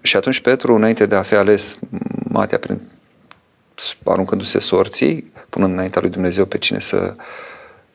[0.00, 1.76] și atunci Petru, înainte de a fi ales
[2.28, 2.80] Matea prin
[4.04, 7.14] aruncându-se sorții, punând înaintea lui Dumnezeu pe cine să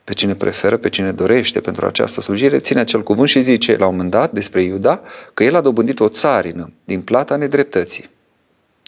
[0.04, 3.86] pe cine preferă, pe cine dorește pentru această slujire, ține acel cuvânt și zice la
[3.86, 5.02] un moment dat despre Iuda
[5.34, 8.10] că el a dobândit o țarină din plata nedreptății,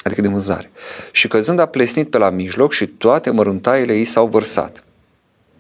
[0.03, 0.71] adică de mânzare.
[1.11, 4.85] Și căzând a plesnit pe la mijloc și toate măruntaiele ei s-au vărsat.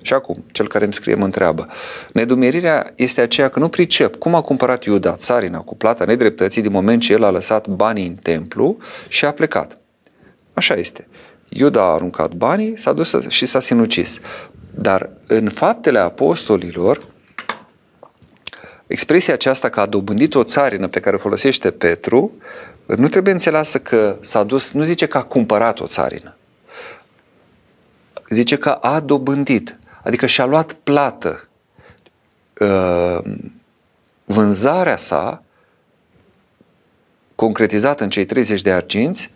[0.03, 1.69] Și acum, cel care îmi scrie mă întreabă.
[2.13, 6.73] Nedumerirea este aceea că nu pricep cum a cumpărat Iuda țarina cu plata nedreptății din
[6.73, 8.77] moment ce el a lăsat banii în templu
[9.09, 9.81] și a plecat.
[10.55, 11.09] Așa este.
[11.49, 14.19] Iuda a aruncat banii, s-a dus și s-a sinucis.
[14.75, 17.07] Dar în faptele apostolilor,
[18.87, 22.33] expresia aceasta că a dobândit o țarină pe care o folosește Petru,
[22.87, 26.37] nu trebuie înțeleasă că s-a dus, nu zice că a cumpărat o țarină.
[28.29, 29.78] Zice că a dobândit.
[30.03, 31.49] Adică și-a luat plată.
[32.61, 33.19] Uh,
[34.25, 35.43] vânzarea sa,
[37.35, 39.31] concretizată în cei 30 de arginți,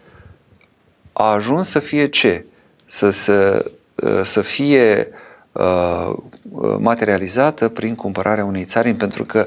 [1.13, 2.45] a ajuns să fie ce?
[2.85, 5.09] Să, să, uh, să fie
[5.53, 6.13] uh,
[6.79, 9.47] materializată prin cumpărarea unei țarini, pentru că,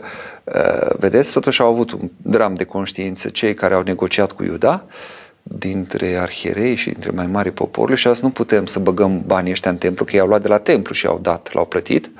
[0.97, 4.85] vedeți, totuși au avut un dram de conștiință cei care au negociat cu Iuda,
[5.47, 9.71] dintre arhierei și dintre mai mari poporului și azi nu putem să băgăm banii ăștia
[9.71, 12.11] în templu, că i-au luat de la templu și i-au dat, l-au plătit,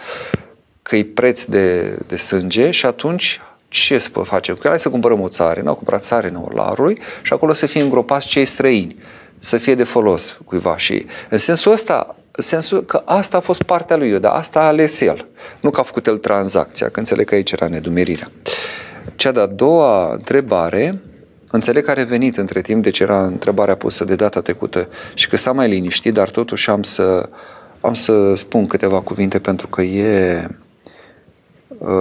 [0.82, 4.56] că e preț de, de sânge și atunci ce să facem?
[4.56, 7.82] Că hai să cumpărăm o țară, n-au cumpărat țară în Olarului și acolo să fie
[7.82, 8.96] îngropați cei străini,
[9.40, 13.64] să fie de folos cuiva și în sensul ăsta în sensul că asta a fost
[13.64, 15.28] partea lui Iuda, asta a ales el.
[15.60, 18.28] Nu că a făcut el tranzacția, că înțeleg că aici era nedumerirea.
[19.16, 21.02] Cea de-a doua întrebare
[21.56, 25.38] Înțeleg că a revenit între timp, deci era întrebarea pusă de data trecută și că
[25.38, 27.30] s-a mai liniștit, dar totuși am să,
[27.82, 30.48] am să spun câteva cuvinte pentru că e,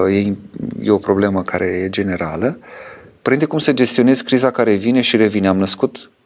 [0.08, 0.32] e,
[0.82, 2.58] e o problemă care e generală.
[3.22, 5.48] Prinde cum să gestionez criza care vine și revine.
[5.48, 6.23] Am născut uh,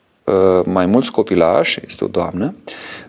[0.65, 2.55] mai mulți copilași, este o doamnă,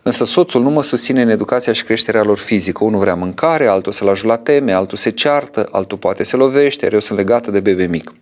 [0.03, 2.83] însă soțul nu mă susține în educația și creșterea lor fizică.
[2.83, 6.83] Unul vrea mâncare, altul să-l ajut la teme, altul se ceartă, altul poate se lovește,
[6.83, 8.13] iar eu sunt legată de bebe mic.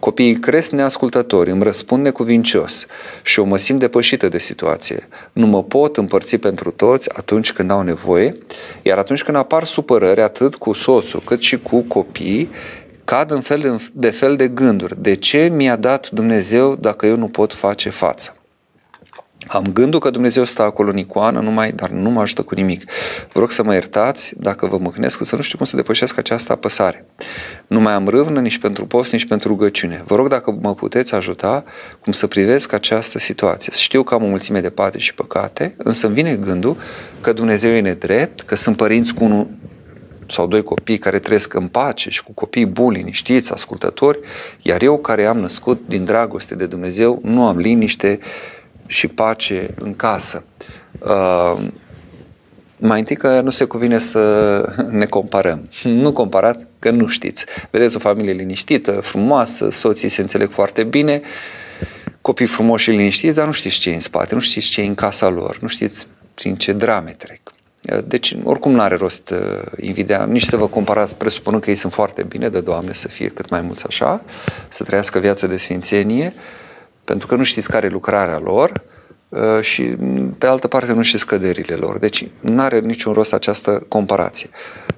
[0.00, 2.86] Copiii cresc neascultători, îmi răspund necuvincios
[3.22, 5.08] și eu mă simt depășită de situație.
[5.32, 8.36] Nu mă pot împărți pentru toți atunci când au nevoie,
[8.82, 12.50] iar atunci când apar supărări atât cu soțul cât și cu copiii,
[13.04, 15.02] cad în fel de fel de gânduri.
[15.02, 18.37] De ce mi-a dat Dumnezeu dacă eu nu pot face față?
[19.48, 22.84] Am gândul că Dumnezeu stă acolo în icoană, numai, dar nu mă ajută cu nimic.
[23.32, 26.52] Vă rog să mă iertați dacă vă mâhnesc, să nu știu cum să depășesc această
[26.52, 27.06] apăsare.
[27.66, 30.02] Nu mai am râvnă nici pentru post, nici pentru rugăciune.
[30.06, 31.64] Vă rog dacă mă puteți ajuta
[32.00, 33.72] cum să privesc această situație.
[33.76, 36.76] Știu că am o mulțime de pate și păcate, însă îmi vine gândul
[37.20, 39.48] că Dumnezeu e nedrept, că sunt părinți cu unul
[40.30, 44.18] sau doi copii care trăiesc în pace și cu copii buni, liniștiți, ascultători,
[44.62, 48.18] iar eu care am născut din dragoste de Dumnezeu, nu am liniște
[48.88, 50.44] și pace în casă.
[50.98, 51.68] Uh,
[52.80, 55.68] mai întâi că nu se cuvine să ne comparăm.
[55.82, 57.44] Nu comparați că nu știți.
[57.70, 61.20] Vedeți o familie liniștită, frumoasă, soții se înțeleg foarte bine,
[62.20, 64.86] copii frumoși și liniștiți, dar nu știți ce e în spate, nu știți ce e
[64.86, 67.40] în casa lor, nu știți prin ce drame trec.
[68.04, 69.38] Deci, oricum nu are rost uh,
[69.76, 73.28] invidia, nici să vă comparați, presupunând că ei sunt foarte bine, de Doamne să fie
[73.28, 74.24] cât mai mulți așa,
[74.68, 76.34] să trăiască viața de sfințenie,
[77.08, 78.82] pentru că nu știți care e lucrarea lor
[79.28, 79.82] uh, și,
[80.38, 81.98] pe altă parte, nu știți scăderile lor.
[81.98, 84.50] Deci, nu are niciun rost această comparație.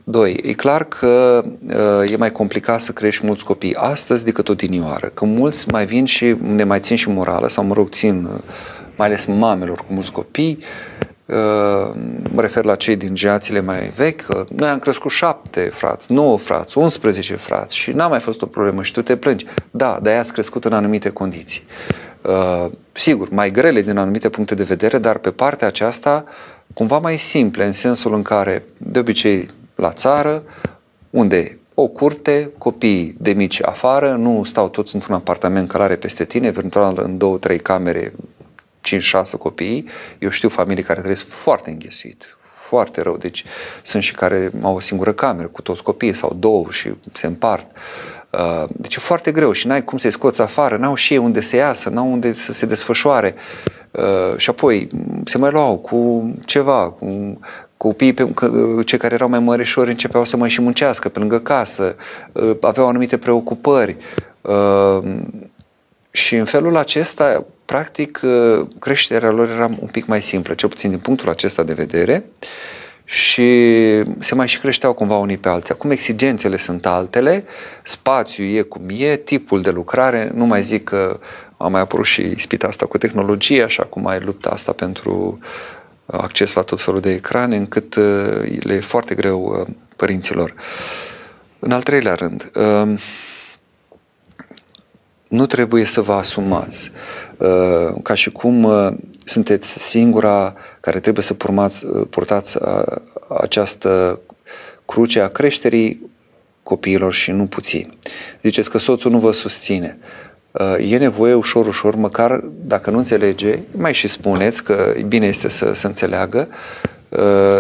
[0.04, 1.42] Doi, e clar că
[2.02, 6.04] uh, e mai complicat să crești mulți copii astăzi decât odinioară, că mulți mai vin
[6.04, 8.28] și ne mai țin și morală, sau mă rog, țin
[8.96, 10.99] mai ales mamelor cu mulți copii, Uh,
[12.32, 16.78] mă refer la cei din generațiile mai vechi, noi am crescut șapte frați, nouă frați,
[16.78, 19.46] 11 frați și n-a mai fost o problemă și tu te plângi.
[19.70, 21.62] Da, dar ați crescut în anumite condiții.
[22.22, 26.24] Uh, sigur, mai grele din anumite puncte de vedere, dar pe partea aceasta
[26.74, 30.42] cumva mai simple, în sensul în care, de obicei, la țară,
[31.10, 36.46] unde o curte, copiii de mici afară, nu stau toți într-un apartament călare peste tine,
[36.46, 38.12] eventual în două, trei camere
[38.88, 39.88] 5-6 copii,
[40.18, 43.16] eu știu familii care trăiesc foarte înghesuit, foarte rău.
[43.16, 43.44] Deci
[43.82, 47.76] sunt și care au o singură cameră cu toți copiii sau două și se împart.
[48.30, 51.40] Uh, deci e foarte greu și n-ai cum să-i scoți afară, n-au și ei unde
[51.40, 53.34] să iasă, n-au unde să se desfășoare.
[53.90, 54.88] Uh, și apoi
[55.24, 57.38] se mai luau cu ceva, cu
[57.76, 58.32] copiii, pe,
[58.84, 61.96] cei care erau mai mărișori începeau să mai și muncească pe lângă casă,
[62.32, 63.96] uh, aveau anumite preocupări.
[66.10, 70.90] Și în felul acesta practic, uh, creșterea lor era un pic mai simplă, cel puțin
[70.90, 72.24] din punctul acesta de vedere,
[73.04, 73.48] și
[74.18, 75.74] se mai și creșteau cumva unii pe alții.
[75.74, 77.44] Acum exigențele sunt altele,
[77.82, 81.20] spațiul e cum e, tipul de lucrare, nu mai zic că
[81.56, 85.38] a mai apărut și ispita asta cu tehnologia și acum mai lupta asta pentru
[86.06, 90.54] acces la tot felul de ecrane, încât uh, le e foarte greu uh, părinților.
[91.58, 92.50] În al treilea rând,
[95.30, 96.90] nu trebuie să vă asumați
[97.36, 98.88] uh, ca și cum uh,
[99.24, 102.58] sunteți singura care trebuie să purmați, uh, purtați
[103.40, 104.20] această
[104.84, 106.10] cruce a creșterii
[106.62, 107.98] copiilor și nu puțin.
[108.42, 109.98] Ziceți că soțul nu vă susține.
[110.78, 115.74] E nevoie ușor, ușor, măcar dacă nu înțelege, mai și spuneți că bine este să,
[115.74, 116.48] să înțeleagă,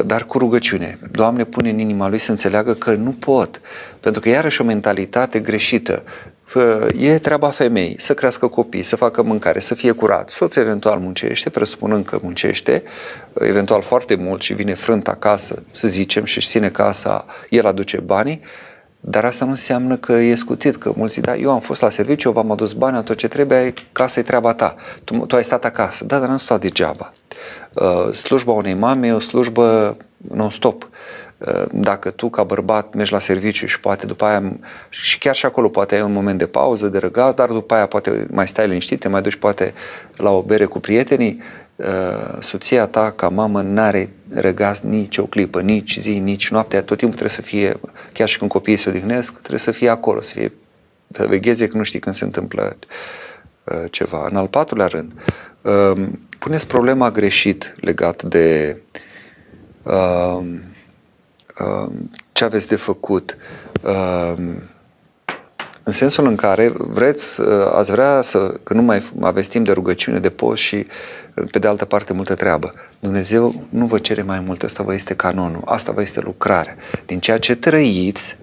[0.06, 0.98] dar cu rugăciune.
[1.10, 3.60] Doamne, pune în inima lui să înțeleagă că nu pot.
[4.00, 6.02] Pentru că iarăși o mentalitate greșită
[6.96, 10.30] e treaba femeii să crească copii, să facă mâncare, să fie curat.
[10.30, 12.82] Soțul eventual muncește, presupunând că muncește,
[13.34, 18.00] eventual foarte mult și vine frânt acasă, să zicem, și își ține casa, el aduce
[18.00, 18.40] banii,
[19.00, 22.28] dar asta nu înseamnă că e scutit, că mulți da, eu am fost la serviciu,
[22.28, 24.74] eu v-am adus bani, am tot ce trebuie, casa e treaba ta.
[25.04, 26.04] Tu, tu ai stat acasă.
[26.04, 27.12] Da, dar n-am stat degeaba.
[27.72, 30.82] Uh, slujba unei mame e o slujbă non-stop.
[30.82, 30.88] Uh,
[31.72, 35.68] dacă tu ca bărbat mergi la serviciu și poate după aia și chiar și acolo
[35.68, 39.00] poate ai un moment de pauză, de răgaz, dar după aia poate mai stai liniștit,
[39.00, 39.74] te mai duci poate
[40.16, 41.40] la o bere cu prietenii,
[41.76, 41.86] uh,
[42.40, 47.16] soția ta ca mamă n-are răgaz nici o clipă, nici zi, nici noaptea, tot timpul
[47.18, 47.80] trebuie să fie,
[48.12, 50.52] chiar și când copiii se odihnesc, trebuie să fie acolo, să fie
[51.12, 52.76] să vegheze că nu știi când se întâmplă
[53.64, 54.26] uh, ceva.
[54.30, 55.12] În al patrulea rând,
[56.38, 58.76] puneți problema greșit legat de
[59.82, 60.60] Um,
[62.32, 63.36] ce aveți de făcut,
[63.82, 64.62] um,
[65.82, 69.72] în sensul în care vreți, uh, ați vrea să, că nu mai aveți timp de
[69.72, 70.86] rugăciune, de post și
[71.50, 72.74] pe de altă parte multă treabă.
[73.00, 76.76] Dumnezeu nu vă cere mai mult, asta vă este canonul, asta vă este lucrarea.
[77.06, 78.36] Din ceea ce trăiți,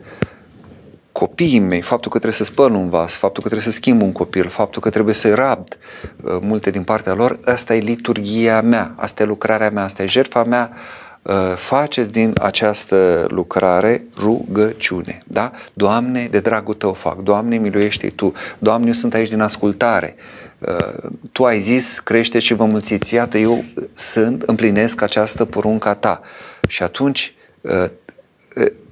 [1.11, 4.11] copiii mei, faptul că trebuie să spăl un vas, faptul că trebuie să schimb un
[4.11, 5.77] copil, faptul că trebuie să rabd
[6.23, 10.07] uh, multe din partea lor, asta e liturgia mea, asta e lucrarea mea, asta e
[10.07, 11.06] jertfa mea, uh,
[11.55, 15.23] faceți din această lucrare rugăciune.
[15.25, 15.51] Da?
[15.73, 17.17] Doamne, de dragul tău fac.
[17.17, 18.33] Doamne, miluiește Tu.
[18.59, 20.15] Doamne, eu sunt aici din ascultare.
[20.59, 23.13] Uh, tu ai zis, crește și vă mulțiți.
[23.13, 23.63] Iată, eu
[23.93, 26.21] sunt, împlinesc această porunca ta.
[26.67, 27.85] Și atunci uh,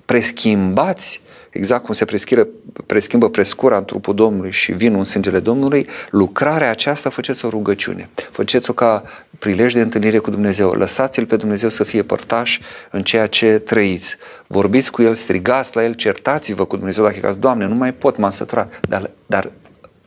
[0.06, 1.22] preschimbați
[1.58, 2.48] exact cum se preschimbă,
[2.86, 8.10] preschimbă prescura în trupul Domnului și vinul în sângele Domnului, lucrarea aceasta faceți o rugăciune.
[8.32, 9.04] Faceți-o ca
[9.40, 10.72] prilej de întâlnire cu Dumnezeu.
[10.72, 12.60] Lăsați-L pe Dumnezeu să fie părtaș
[12.92, 14.16] în ceea ce trăiți.
[14.48, 17.94] Vorbiți cu El, strigați la El, certați-vă cu Dumnezeu dacă e caz, Doamne, nu mai
[17.94, 18.80] pot, m-am săturat.
[18.90, 19.52] Dar, dar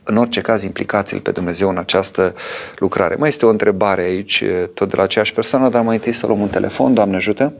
[0.03, 2.33] în orice caz, implicați-l pe Dumnezeu în această
[2.77, 3.15] lucrare.
[3.15, 4.43] Mai este o întrebare aici,
[4.73, 6.93] tot de la aceeași persoană, dar mai întâi să luăm un telefon.
[6.93, 7.53] Doamne ajută!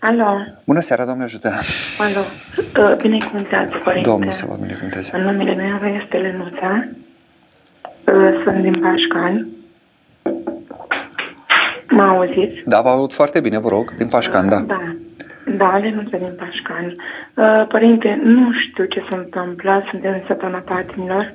[0.00, 0.38] Alo.
[0.64, 1.48] Bună seara, Doamne ajută!
[1.98, 2.20] Alo.
[2.90, 4.08] Uh, binecuvântează, Părinte.
[4.10, 5.16] Domnul să vă binecuvânteze.
[5.16, 6.88] În numele meu este Lenuța.
[7.82, 9.46] Uh, sunt din Pașcani.
[11.88, 12.62] Mă auziți?
[12.66, 14.58] Da, vă aud foarte bine, vă rog, din Pașcan, da.
[14.60, 14.96] Da.
[15.56, 16.94] Da, Lenuța din Pașcani.
[17.34, 21.34] Uh, părinte, nu știu ce se întâmplă, suntem în săptămâna patimilor.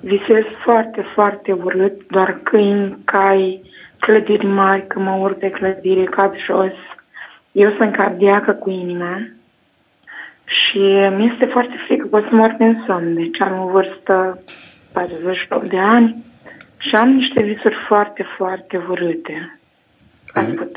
[0.00, 3.62] Visez foarte, foarte urât, doar câini, cai,
[3.98, 6.72] clădiri mari, că mă urc de clădire, cad jos,
[7.52, 9.28] eu sunt cardiacă cu inima
[10.44, 10.78] și
[11.16, 13.14] mi este foarte frică că o să mor din somn.
[13.14, 14.42] Deci am o vârstă
[14.92, 16.24] 48 de ani
[16.76, 19.60] și am niște visuri foarte, foarte urâte.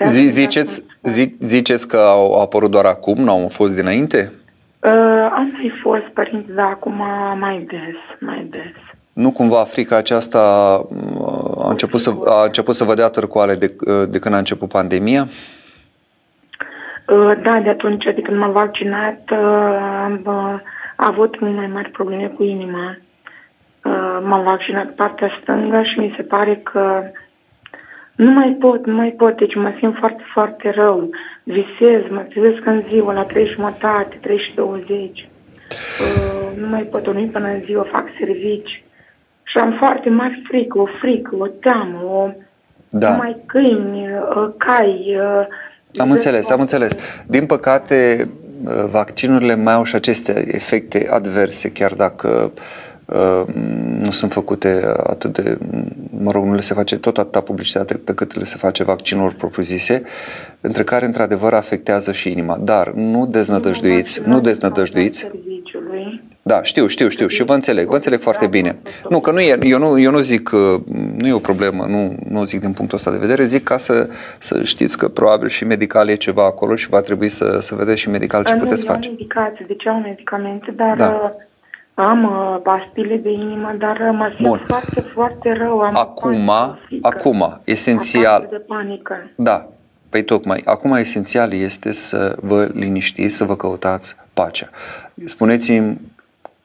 [0.05, 4.32] Zi, ziceți, zi, ziceți că au apărut doar acum, nu au fost dinainte?
[4.80, 4.91] Uh,
[5.32, 7.01] am mai fost, părinți, dar acum
[7.39, 8.74] mai des, mai des.
[9.13, 10.39] Nu cumva frica aceasta
[10.89, 14.38] uh, a început să, a început să vă dea târcoale de, uh, de când a
[14.38, 15.21] început pandemia?
[15.21, 15.53] Uh,
[17.41, 20.60] da, de atunci, de când m-am vaccinat, uh, am uh,
[20.95, 22.97] avut mult mai mari probleme cu inima.
[24.22, 27.04] M-am vaccinat partea stângă și mi se pare că
[28.16, 31.10] nu mai pot, nu mai pot, deci mă simt foarte, foarte rău.
[31.43, 35.30] Visez, mă trezesc în ziua la 3 jumătate, 3 și 20.
[36.56, 38.84] Nu mai pot dormi până în ziua, fac servici.
[39.43, 42.30] Și am foarte mari frică, o frică, o teamă, o...
[42.89, 43.12] Da.
[43.12, 44.08] Numai câini,
[44.58, 45.18] cai,
[45.98, 46.96] am înțeles, am înțeles.
[47.28, 48.30] Din păcate,
[48.89, 52.52] vaccinurile mai au și aceste efecte adverse, chiar dacă
[53.06, 53.44] uh,
[54.04, 55.58] nu sunt făcute atât de,
[56.10, 59.36] mă rog, nu le se face tot atâta publicitate pe cât le se face vaccinuri
[59.36, 60.02] propriu-zise,
[60.62, 62.58] între care, într-adevăr, afectează și inima.
[62.58, 65.28] Dar nu deznădăjduiți, nu deznădăjduiți.
[66.46, 68.80] Da, știu, știu, știu și vă înțeleg, vă înțeleg foarte bine.
[69.10, 70.50] Nu, că nu e, eu nu, eu nu zic,
[71.18, 74.10] nu e o problemă, nu, nu zic din punctul ăsta de vedere, zic ca să,
[74.38, 78.00] să știți că probabil și medical e ceva acolo și va trebui să, să vedeți
[78.00, 79.08] și medical ce nu, puteți face.
[79.08, 81.10] Nu, indicații, deci au medicamente, dar da.
[81.24, 81.30] Uh,
[81.94, 84.64] am uh, pastile de inimă, dar uh, mă simt Bun.
[84.68, 85.80] foarte, foarte rău.
[85.80, 86.50] Am acum,
[87.02, 88.48] acum, esențial.
[88.50, 89.32] de panică.
[89.36, 89.68] Da,
[90.10, 94.70] Păi tocmai, acum esențial este să vă liniștiți, să vă căutați pacea.
[95.26, 95.98] Spuneți-mi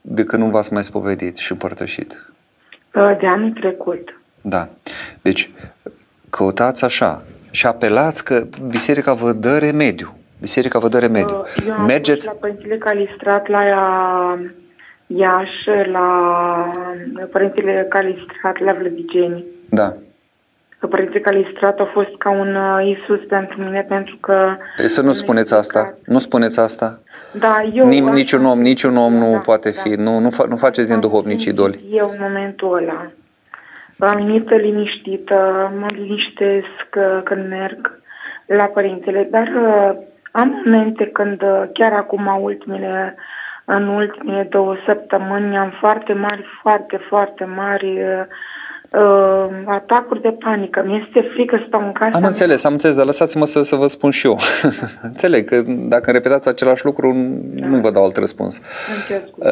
[0.00, 2.32] de când nu v-ați mai spovedit și împărtășit?
[2.92, 4.20] De anul trecut.
[4.40, 4.68] Da.
[5.22, 5.50] Deci,
[6.30, 10.16] căutați așa și apelați că biserica vă dă remediu.
[10.40, 11.44] Biserica vă dă remediu.
[11.66, 12.26] Eu am Mergeți...
[12.26, 13.62] la Părintele Calistrat la
[15.06, 16.06] Iași, la
[17.32, 19.44] Părintele Calistrat la Vlădiceni.
[19.68, 19.94] Da.
[20.78, 24.56] Că Părintele Calistrat a fost ca un uh, Isus pentru mine, pentru că...
[24.76, 25.94] Să nu spuneți asta.
[26.06, 26.98] Nu spuneți asta.
[27.32, 30.02] Da, eu Nim, niciun om, niciun om nu da, poate fi, da.
[30.02, 31.84] nu, nu, fa, nu faceți din duhovnici idoli.
[31.90, 33.10] Eu în momentul ăla
[33.98, 38.00] am venit liniștită, mă liniștesc uh, când merg
[38.46, 39.96] la părintele, dar uh,
[40.30, 43.14] am momente când uh, chiar acum ultimele,
[43.64, 48.24] în ultimele două săptămâni am foarte mari, foarte, foarte mari uh,
[49.66, 50.82] atacuri de panică.
[50.86, 52.16] Mi-este frică să stau în casă.
[52.16, 54.38] Am înțeles, am înțeles, dar lăsați-mă să, să vă spun și eu.
[55.10, 57.12] Înțeleg că dacă repetați același lucru,
[57.54, 57.66] da.
[57.66, 58.60] nu vă dau alt răspuns.
[59.36, 59.48] Uh,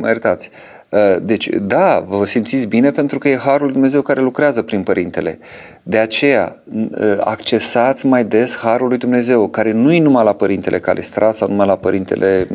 [0.00, 0.50] mă iertați.
[0.90, 5.38] Uh, deci, da, vă simțiți bine pentru că e Harul Dumnezeu care lucrează prin Părintele.
[5.82, 6.88] De aceea, uh,
[7.20, 11.66] accesați mai des Harul lui Dumnezeu, care nu e numai la Părintele Calistrat sau numai
[11.66, 12.46] la Părintele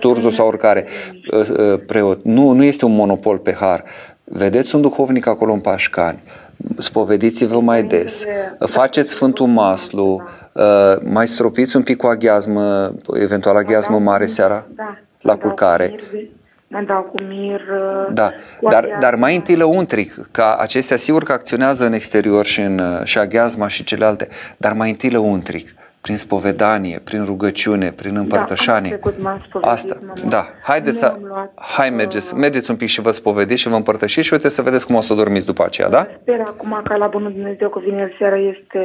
[0.00, 0.84] Turzu sau oricare
[1.32, 2.24] uh, preot.
[2.24, 3.84] Nu, nu este un monopol pe Har.
[4.24, 6.22] Vedeți un duhovnic acolo în Pașcani,
[6.78, 8.24] spovediți-vă mai des,
[8.58, 10.22] faceți Sfântul Maslu,
[10.52, 10.62] uh,
[11.12, 15.94] mai stropiți un pic cu aghiazmă, eventual aghiazmă mare seara da, la culcare.
[16.68, 17.60] Mă dau cu mir.
[17.60, 18.30] Uh, da,
[18.68, 23.18] dar, dar mai întâi lăuntric, ca acestea sigur că acționează în exterior și în și
[23.18, 25.74] aghiazma și celelalte, dar mai întâi lăuntric.
[26.04, 28.90] Prin spovedanie, prin rugăciune, prin împărtășanie.
[28.90, 30.12] Da, trecut m-am spovedit, Asta, mama.
[30.28, 30.42] da.
[30.62, 33.68] Haideți Nu să, am luat, hai uh, mergeți, mergeți un pic și vă spovediți și
[33.68, 36.06] vă împărtășiți și uite să vedeți cum o să dormiți după aceea, da?
[36.20, 38.80] Sper acum ca la Bunul Dumnezeu că vineri seara este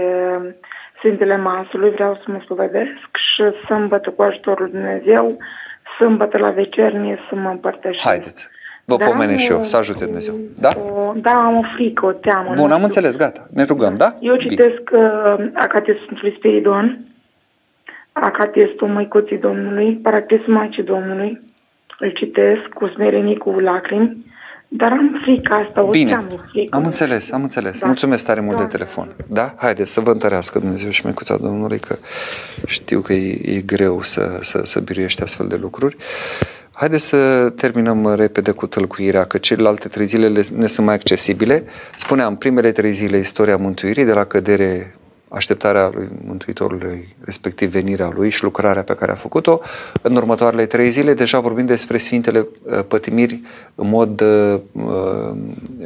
[0.97, 5.37] Sfintele Masului, vreau să mă spovedesc și sâmbătă cu ajutorul lui Dumnezeu,
[5.97, 8.03] sâmbătă la vecernie să mă împărtășesc.
[8.05, 8.49] Haideți.
[8.85, 10.35] Vă Da, pomenesc și eu, nu- să ajute Dumnezeu.
[10.59, 10.69] Da?
[10.95, 12.45] O, da, am o frică, o teamă.
[12.47, 12.83] Bun, nu am știu.
[12.83, 13.47] înțeles, gata.
[13.53, 14.15] Ne rugăm, da?
[14.19, 14.49] Eu Bine.
[14.49, 16.99] citesc uh, Acatesul Sfântului Spiridon,
[18.11, 21.41] Acatesul Măicuții Domnului, Parachesul Maicii Domnului.
[21.99, 24.25] Îl citesc cu smerenie, cu lacrimi,
[24.67, 26.75] dar am frică asta, o Bine, teamă, o frică.
[26.77, 27.79] am înțeles, am înțeles.
[27.79, 27.85] Da.
[27.85, 28.69] Mulțumesc tare mult de Da.
[28.69, 29.15] telefon.
[29.27, 29.53] Da?
[29.57, 31.95] Haideți să vă întărească Dumnezeu și Măicuța Domnului, că
[32.67, 35.95] știu că e, e greu să, să, să biruiești astfel de lucruri.
[36.71, 41.63] Haideți să terminăm repede cu tălcuirea, că celelalte trei zile le- ne sunt mai accesibile.
[41.95, 44.95] Spuneam, primele trei zile istoria mântuirii, de la cădere
[45.29, 49.59] așteptarea lui Mântuitorului, respectiv venirea lui și lucrarea pe care a făcut-o.
[50.01, 53.41] În următoarele trei zile deja vorbim despre Sfintele uh, Pătimiri
[53.75, 55.37] în mod uh, uh,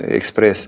[0.07, 0.67] expres.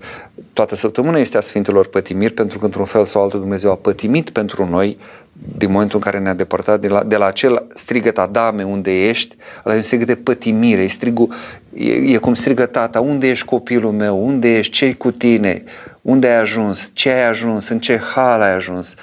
[0.53, 4.29] Toată săptămâna este a Sfintelor Pătimiri pentru că într-un fel sau altul Dumnezeu a pătimit
[4.29, 4.97] pentru noi
[5.57, 9.35] din momentul în care ne-a depărtat de la, de la acel strigăt Adame unde ești,
[9.65, 11.33] ăla e un strigăt de pătimire, e, strigul,
[11.73, 15.63] e, e cum strigă tata, unde ești copilul meu, unde ești, ce cu tine,
[16.05, 18.95] unde ai ajuns, ce ai ajuns, în ce hal ai ajuns,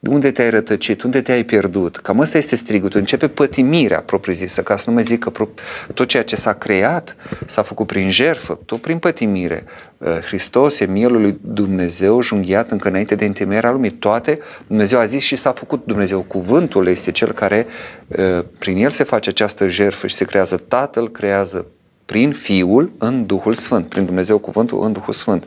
[0.00, 1.96] unde te-ai rătăcit, unde te-ai pierdut.
[1.96, 3.00] Cam ăsta este strigătul.
[3.00, 5.48] Începe pătimirea propriu-zisă, ca să nu mai zic că pro-
[5.94, 9.64] tot ceea ce s-a creat s-a făcut prin jertfă, tot prin pătimire.
[9.98, 13.90] Uh, Hristos e mielul lui Dumnezeu junghiat încă înainte de întemeierea lumii.
[13.90, 16.20] Toate Dumnezeu a zis și s-a făcut Dumnezeu.
[16.20, 17.66] Cuvântul este cel care
[18.06, 21.66] uh, prin el se face această jertfă și se creează Tatăl, creează
[22.04, 25.44] prin Fiul în Duhul Sfânt, prin Dumnezeu cuvântul în Duhul Sfânt.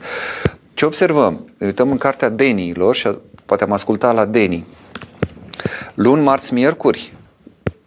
[0.74, 1.46] Ce observăm?
[1.58, 3.10] Ne uităm în cartea Deniilor și
[3.46, 4.66] poate am ascultat la Deni.
[5.94, 7.14] Luni, marți, miercuri,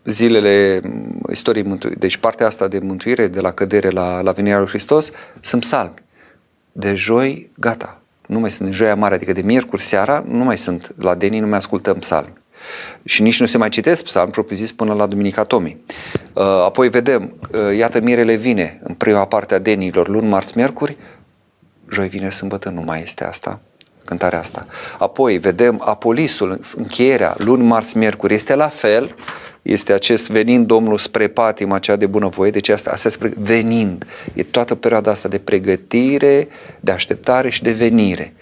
[0.04, 4.58] zilele m, istoriei mântuirii, deci partea asta de mântuire, de la cădere la, la venirea
[4.58, 5.10] lui Hristos,
[5.40, 5.94] sunt psalmi.
[6.72, 8.00] De joi, gata.
[8.26, 11.38] Nu mai sunt de joia mare, adică de miercuri seara, nu mai sunt la Deni,
[11.38, 12.32] nu mai ascultăm psalmi.
[13.04, 15.84] Și nici nu se mai citesc psalmi propriu-zis până la Duminica Tomii.
[16.32, 20.96] Uh, Apoi vedem, uh, iată mirele vine în prima parte a Denilor, luni, marți, miercuri,
[21.92, 23.60] joi, vineri, sâmbătă nu mai este asta,
[24.04, 24.66] cântarea asta.
[24.98, 29.14] Apoi vedem Apolisul, încheierea, luni, marți, miercuri, este la fel,
[29.64, 34.06] este acest venind Domnul spre patima cea de bunăvoie, deci asta, asta spre venind.
[34.32, 36.48] E toată perioada asta de pregătire,
[36.80, 38.34] de așteptare și de venire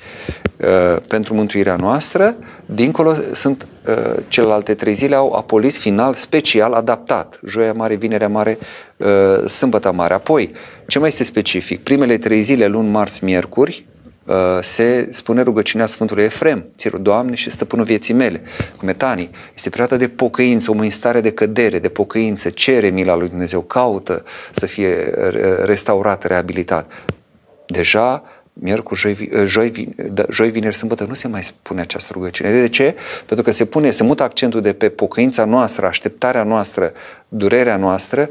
[0.56, 2.34] uh, pentru mântuirea noastră.
[2.66, 7.40] Dincolo sunt uh, celelalte trei zile, au apolis final special adaptat.
[7.46, 8.58] Joia mare, vinerea mare,
[8.96, 10.14] uh, sâmbăta mare.
[10.14, 10.52] Apoi,
[10.92, 11.82] ce mai este specific?
[11.82, 13.86] Primele trei zile, luni, marți, miercuri,
[14.26, 18.42] uh, se spune rugăciunea Sfântului Efrem, ți Doamne și stăpânul vieții mele,
[18.76, 19.30] cu metanii.
[19.54, 23.60] Este perioada de pocăință, o în stare de cădere, de pocăință, cere mila lui Dumnezeu,
[23.60, 25.30] caută să fie uh,
[25.64, 26.92] restaurat, reabilitat.
[27.66, 31.80] Deja miercuri, joi, vi- uh, joi, vi- da, joi, vineri, sâmbătă nu se mai spune
[31.80, 32.60] această rugăciune.
[32.60, 32.94] De ce?
[33.26, 36.92] Pentru că se pune, se mută accentul de pe pocăința noastră, așteptarea noastră,
[37.28, 38.28] durerea noastră,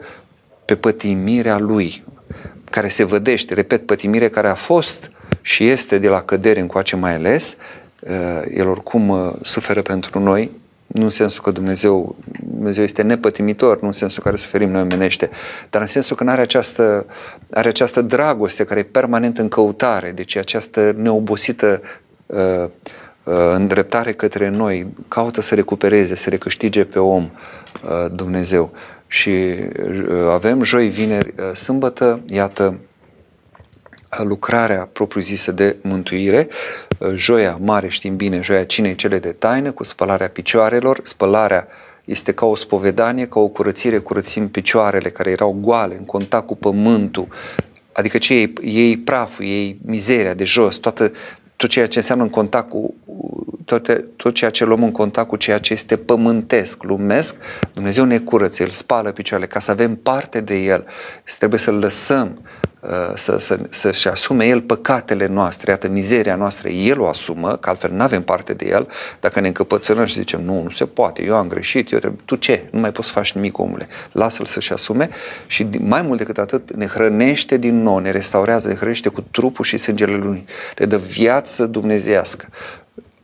[0.66, 2.04] pe pătimirea lui,
[2.72, 5.12] care se vădește, repet, pătimire care a fost
[5.42, 7.56] și este de la cădere încoace mai ales,
[8.00, 8.12] uh,
[8.56, 10.52] el oricum uh, suferă pentru noi,
[10.88, 15.30] nu în sensul că Dumnezeu, Dumnezeu este nepătimitor, nu în sensul care suferim noi omenește,
[15.70, 17.06] dar în sensul că are această,
[17.54, 21.82] are această dragoste care e permanent în căutare, deci această neobosită
[22.26, 22.64] uh,
[23.24, 28.72] uh, îndreptare către noi, caută să recupereze, să recâștige pe om uh, Dumnezeu.
[29.12, 32.80] Și uh, avem joi, vineri, uh, sâmbătă, iată,
[34.24, 36.48] lucrarea propriu-zisă de mântuire,
[37.14, 41.68] joia mare știm bine, joia cinei cele de taină, cu spălarea picioarelor, spălarea
[42.06, 46.56] este ca o spovedanie, ca o curățire, curățim picioarele care erau goale, în contact cu
[46.56, 47.28] pământul,
[47.92, 51.12] adică ce ei, ei praful, ei mizeria de jos, toată,
[51.56, 52.94] tot ceea ce înseamnă în contact cu
[53.66, 57.36] tot, tot ceea ce luăm în contact cu ceea ce este pământesc, lumesc,
[57.74, 60.86] Dumnezeu ne curăță, El spală picioarele ca să avem parte de El.
[61.38, 62.40] Trebuie să-L lăsăm
[63.16, 67.92] să, să, să-și asume El păcatele noastre, iată, mizeria noastră, El o asumă, că altfel
[67.92, 68.88] nu avem parte de El.
[69.20, 72.36] Dacă ne încăpățânăm și zicem, nu, nu se poate, eu am greșit, eu trebuie, tu
[72.36, 72.68] ce?
[72.72, 73.88] Nu mai poți să faci nimic, omule.
[74.12, 75.10] Lasă-L să-și asume
[75.48, 79.66] și mai mult decât atât ne hrănește din nou, ne restaurează, ne hrănește cu trupul
[79.66, 80.46] și sângele Lui,
[80.76, 82.48] le dă viață dumnezească.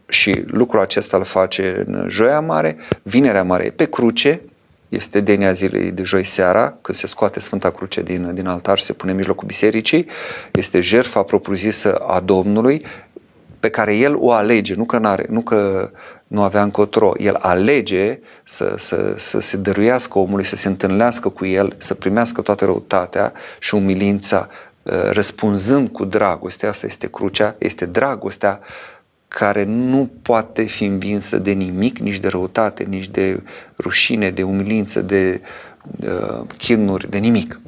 [0.08, 4.42] Și lucrul acesta îl face în Joia Mare, Vinerea Mare pe cruce,
[4.90, 8.84] este denia zilei de joi seara, când se scoate Sfânta Cruce din, din altar și
[8.84, 10.08] se pune în mijlocul bisericii,
[10.52, 12.86] este jertfa propriu-zisă a Domnului,
[13.60, 15.92] pe care El o alege, nu că, n-are, nu că
[16.28, 17.12] nu avea încotro.
[17.18, 22.42] El alege să, să, să se dăruiască omului, să se întâlnească cu el, să primească
[22.42, 24.48] toată răutatea și umilința,
[24.84, 26.68] uh, răspunzând cu dragoste.
[26.68, 28.60] Asta este crucea, este dragostea
[29.28, 33.44] care nu poate fi învinsă de nimic, nici de răutate, nici de
[33.78, 35.42] rușine, de umilință, de
[36.04, 37.60] uh, chinuri, de nimic.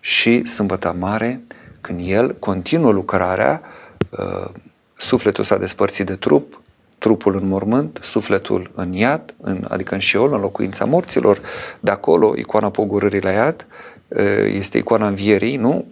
[0.00, 1.40] Și Sâmbătă Mare,
[1.80, 3.62] când el continuă lucrarea,
[4.10, 4.50] uh,
[4.96, 6.62] sufletul s-a despărțit de trup,
[6.98, 11.40] trupul în mormânt, sufletul în iad, în, adică în șeol, în locuința morților,
[11.80, 13.66] de acolo icoana pogorârii la iad,
[14.46, 15.86] este icoana învierii, nu?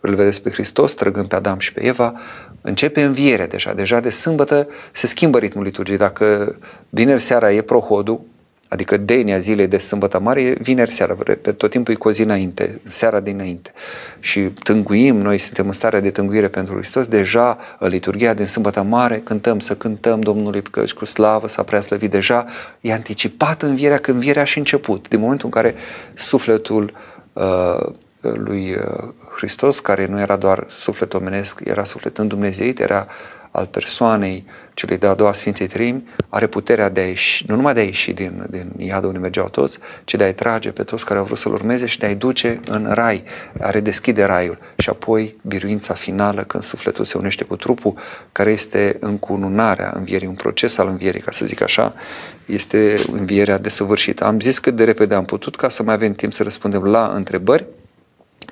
[0.00, 2.14] Îl vedeți pe Hristos trăgând pe Adam și pe Eva,
[2.62, 5.98] începe învierea deja, deja de sâmbătă se schimbă ritmul liturgiei.
[5.98, 6.56] Dacă
[6.88, 8.24] vineri seara e prohodul,
[8.72, 12.10] Adică denia zilei de sâmbătă mare e vineri seara, pe tot timpul e cu o
[12.10, 13.72] zi înainte, seara dinainte.
[14.20, 19.20] Și tânguim, noi suntem în stare de tânguire pentru Hristos, deja liturgia din sâmbătă mare,
[19.24, 22.44] cântăm să cântăm Domnului căci cu slavă s-a prea slăvit, deja.
[22.80, 25.74] E anticipat învierea când învierea și început, din momentul în care
[26.14, 26.92] sufletul
[27.32, 33.06] uh, lui uh, Hristos, care nu era doar suflet omenesc, era suflet îndumnezeit, era
[33.52, 37.80] al persoanei celei de-a doua Sfintei Trimi, are puterea de a ieși, nu numai de
[37.80, 41.18] a ieși din, din iadul unde mergeau toți, ci de a-i trage pe toți care
[41.18, 43.24] au vrut să-L urmeze și de a-i duce în rai,
[43.60, 44.58] a redeschide raiul.
[44.76, 47.94] Și apoi biruința finală când sufletul se unește cu trupul,
[48.32, 51.94] care este încununarea învierii, un proces al învierii, ca să zic așa,
[52.46, 54.24] este învierea desăvârșită.
[54.24, 57.10] Am zis cât de repede am putut ca să mai avem timp să răspundem la
[57.14, 57.66] întrebări.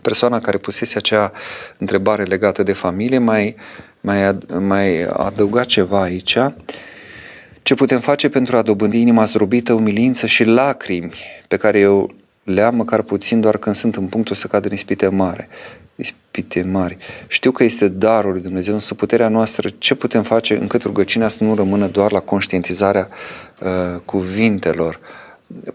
[0.02, 1.32] Persoana care pusese acea
[1.78, 3.56] întrebare legată de familie mai
[4.00, 6.36] mai, ad, mai adăugat ceva aici.
[7.62, 11.14] Ce putem face pentru a dobândi inima zdrobită, umilință și lacrimi
[11.48, 14.72] pe care eu le am măcar puțin doar când sunt în punctul să cad în
[14.72, 15.48] ispite mare.
[15.94, 16.96] Ispite mari.
[17.26, 21.44] Știu că este darul lui Dumnezeu, însă puterea noastră, ce putem face încât rugăciunea să
[21.44, 23.08] nu rămână doar la conștientizarea
[23.60, 25.19] uh, cuvintelor, uh,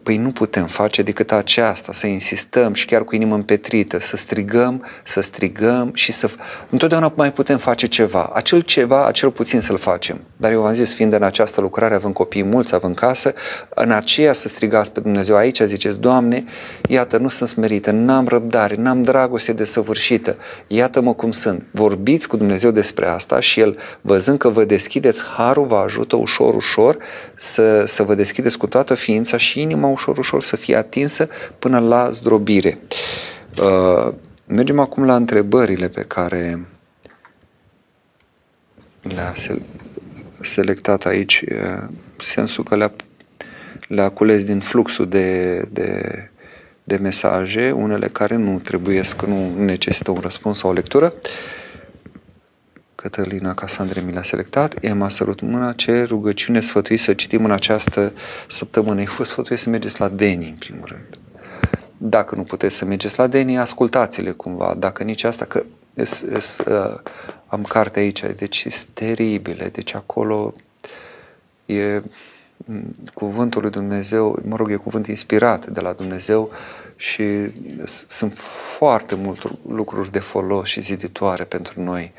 [0.04, 4.86] Păi nu putem face decât aceasta, să insistăm și chiar cu inimă împetrită, să strigăm,
[5.04, 6.30] să strigăm și să...
[6.70, 8.32] Întotdeauna mai putem face ceva.
[8.34, 10.22] Acel ceva, acel puțin să-l facem.
[10.38, 13.34] Dar eu v-am zis, fiind în această lucrare, având copii mulți, având casă,
[13.70, 16.44] în aceea să strigați pe Dumnezeu aici, ziceți, Doamne,
[16.90, 21.66] iată, nu sunt smerită, n-am răbdare, n-am dragoste desăvârșită, iată-mă cum sunt.
[21.72, 26.54] Vorbiți cu Dumnezeu despre asta și El, văzând că vă deschideți harul, vă ajută ușor,
[26.56, 26.98] ușor
[27.36, 31.80] să, să vă deschideți cu toată ființa și inima ușor, ușor să fie atinsă până
[31.80, 32.78] la zdrobire.
[33.62, 34.14] Uh,
[34.48, 36.66] mergem acum la întrebările pe care
[39.02, 39.34] le-a
[40.42, 41.84] selectat aici, uh,
[42.18, 42.94] sensul că le-a,
[43.88, 46.02] le-a cules din fluxul de, de,
[46.84, 51.14] de mesaje, unele care nu trebuie, că nu necesită un răspuns sau o lectură.
[51.16, 51.30] Uh,
[53.06, 54.76] Cătălina Casandre mi l-a selectat.
[54.82, 58.14] Emma Sărut Mâna, ce rugăciune sfătui să citim în această
[58.48, 59.00] săptămână?
[59.00, 61.20] Eu vă sfătuiesc să mergeți la Deni, în primul rând.
[61.98, 64.76] Dacă nu puteți să mergeți la Deni, ascultați-le cumva.
[64.78, 65.64] Dacă nici asta, că
[65.96, 67.00] es, es, uh,
[67.48, 69.70] am carte aici, deci sunt teribile.
[69.70, 70.54] Deci acolo
[71.66, 72.02] e
[73.14, 76.52] cuvântul lui Dumnezeu, mă rog, e cuvânt inspirat de la Dumnezeu
[76.96, 77.24] și
[78.08, 78.34] sunt
[78.78, 82.14] foarte multe lucruri de folos și ziditoare pentru noi.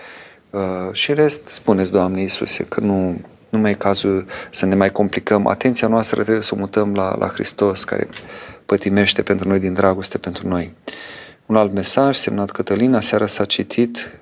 [0.57, 4.93] Uh, și rest, spuneți, Doamne Iisuse, că nu, nu mai e cazul să ne mai
[4.93, 5.47] complicăm.
[5.47, 8.09] Atenția noastră trebuie să o mutăm la, la Hristos, care
[8.67, 10.75] pătimește pentru noi din dragoste pentru noi.
[11.47, 14.21] Un alt mesaj semnat Cătălina, seara s-a citit,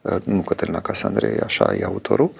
[0.00, 2.32] uh, nu Cătălina Casandrei, așa e autorul,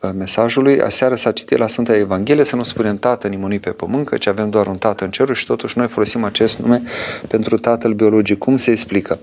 [0.00, 0.80] uh, mesajului.
[0.80, 4.50] Aseară s-a citit la Sfânta Evanghelie să nu spunem Tată nimănui pe pământ, căci avem
[4.50, 6.82] doar un Tată în cerul și totuși noi folosim acest nume
[7.28, 8.38] pentru Tatăl biologic.
[8.38, 9.18] Cum se explică?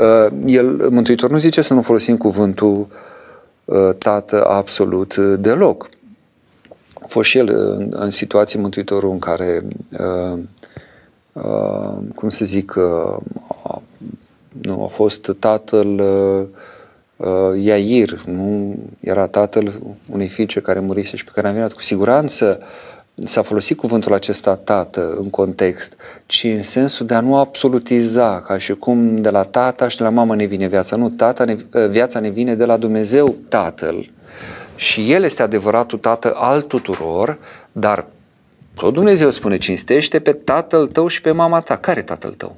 [0.00, 2.86] Uh, el, Mântuitor nu zice să nu folosim cuvântul
[3.64, 5.88] uh, tată absolut uh, deloc.
[6.94, 9.64] A fost și el în, în situații Mântuitorul în care,
[12.14, 12.74] cum să zic,
[14.62, 16.02] nu a fost tatăl
[17.56, 22.60] Iair, nu era tatăl unei fiice care murise și pe care am venit cu siguranță
[23.24, 25.92] s-a folosit cuvântul acesta tată în context,
[26.26, 30.02] ci în sensul de a nu absolutiza, ca și cum de la tata și de
[30.02, 30.96] la mamă ne vine viața.
[30.96, 31.56] Nu, tata ne,
[31.88, 34.10] viața ne vine de la Dumnezeu Tatăl.
[34.74, 37.38] Și El este adevăratul Tată al tuturor,
[37.72, 38.06] dar
[38.74, 41.76] tot Dumnezeu spune, cinstește pe tatăl tău și pe mama ta.
[41.76, 42.56] Care tatăl tău?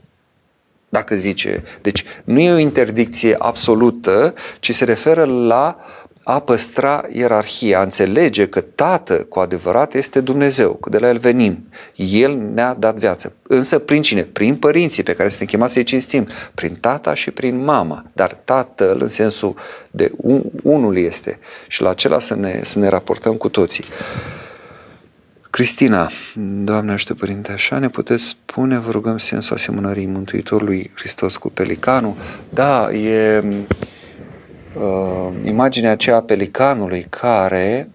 [0.88, 1.62] Dacă zice.
[1.80, 5.78] Deci nu e o interdicție absolută, ci se referă la
[6.24, 11.18] a păstra ierarhia, a înțelege că Tată cu adevărat este Dumnezeu, că de la El
[11.18, 11.68] venim.
[11.94, 13.32] El ne-a dat viață.
[13.42, 14.22] Însă prin cine?
[14.22, 18.04] Prin părinții pe care suntem chemați să-i cinstim, prin tata și prin mama.
[18.12, 19.54] Dar Tatăl în sensul
[19.90, 23.84] de un, unul este și la acela să ne, să ne raportăm cu toții.
[25.50, 26.10] Cristina,
[26.64, 32.14] Doamne aște Părinte, așa ne puteți spune, vă rugăm, sensul asemănării Mântuitorului Hristos cu pelicanul?
[32.48, 33.44] Da, e
[34.74, 37.90] uh, imaginea aceea a pelicanului care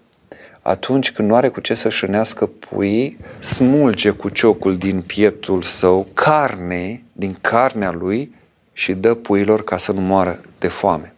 [0.62, 6.06] atunci când nu are cu ce să șănească pui, smulge cu ciocul din pieptul său
[6.14, 8.34] carne, din carnea lui
[8.72, 11.14] și dă puilor ca să nu moară de foame.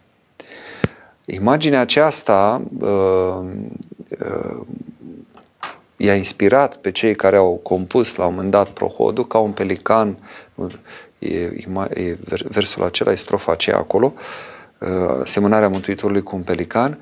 [1.25, 2.89] Imaginea aceasta uh,
[4.09, 4.61] uh,
[5.97, 10.17] i-a inspirat pe cei care au compus la un moment dat prohodul ca un pelican,
[11.19, 11.29] e,
[11.93, 12.17] e
[12.49, 14.21] versul acela, e strofa aceea acolo, uh,
[15.23, 16.97] semănarea Mântuitorului cu un pelican,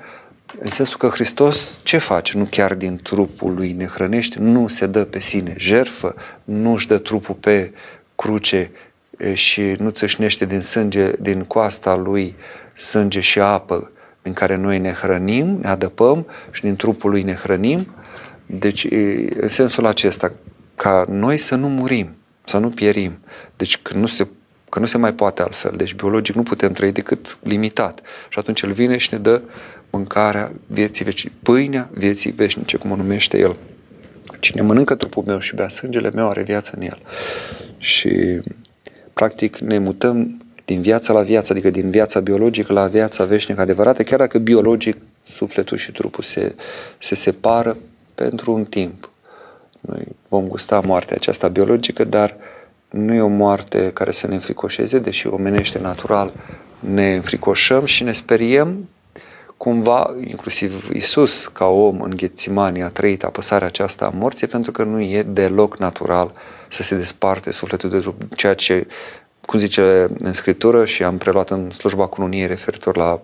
[0.58, 2.38] în sensul că Hristos ce face?
[2.38, 6.14] Nu chiar din trupul lui ne hrănește, nu se dă pe sine jerfă,
[6.44, 7.72] nu își dă trupul pe
[8.16, 8.70] cruce
[9.32, 12.34] și nu țâșnește din sânge, din coasta lui
[12.74, 13.90] sânge și apă
[14.22, 17.94] din care noi ne hrănim, ne adăpăm și din trupul lui ne hrănim.
[18.46, 18.86] Deci,
[19.34, 20.32] în sensul acesta,
[20.76, 23.18] ca noi să nu murim, să nu pierim.
[23.56, 24.26] Deci, că nu se
[24.70, 25.72] că nu se mai poate altfel.
[25.76, 28.00] Deci biologic nu putem trăi decât limitat.
[28.28, 29.40] Și atunci El vine și ne dă
[29.90, 33.56] mâncarea vieții veșnice, pâinea vieții veșnice, cum o numește El.
[34.40, 37.02] Cine mănâncă trupul meu și bea sângele meu are viață în el.
[37.78, 38.40] Și
[39.12, 44.02] practic ne mutăm din viața la viață, adică din viața biologică la viața veșnică adevărată,
[44.02, 44.96] chiar dacă biologic
[45.26, 46.54] sufletul și trupul se,
[46.98, 47.76] se separă
[48.14, 49.10] pentru un timp.
[49.80, 52.36] Noi vom gusta moartea aceasta biologică, dar
[52.90, 56.32] nu e o moarte care să ne înfricoșeze, deși omenește natural
[56.80, 58.88] ne înfricoșăm și ne speriem
[59.56, 64.82] cumva, inclusiv Isus ca om în Ghețimani a trăit apăsarea aceasta a morții pentru că
[64.82, 66.32] nu e deloc natural
[66.68, 68.86] să se desparte sufletul de trup, ceea ce,
[69.46, 73.20] cum zice în Scriptură și am preluat în slujba cununiei referitor la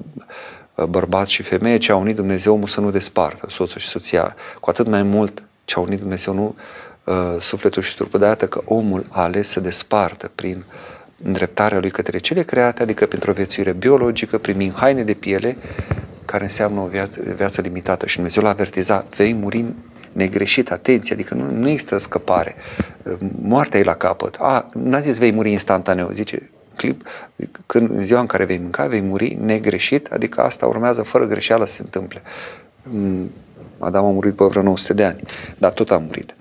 [0.74, 4.34] uh, bărbat și femeie, ce a unit Dumnezeu omul să nu despartă, soțul și soția,
[4.60, 6.54] cu atât mai mult ce a unit Dumnezeu nu
[7.07, 10.64] uh, sufletul și trupul, de că omul a ales să despartă prin
[11.22, 15.57] îndreptarea lui către cele create, adică pentru o viețuire biologică, primind haine de piele,
[16.24, 19.64] care înseamnă o viață, viață limitată și Dumnezeu l-a avertizat, vei muri
[20.12, 22.54] negreșit, atenție, adică nu, nu există scăpare.
[23.42, 24.36] Moartea e la capăt.
[24.38, 27.09] A, n-a zis vei muri instantaneu, zice clip,
[27.66, 31.64] când în ziua în care vei mânca, vei muri negreșit, adică asta urmează fără greșeală
[31.64, 32.22] să se întâmple.
[32.82, 33.30] Mm,
[33.78, 35.20] Adam a murit pe vreo 900 de ani,
[35.59, 36.34] dar tot a murit.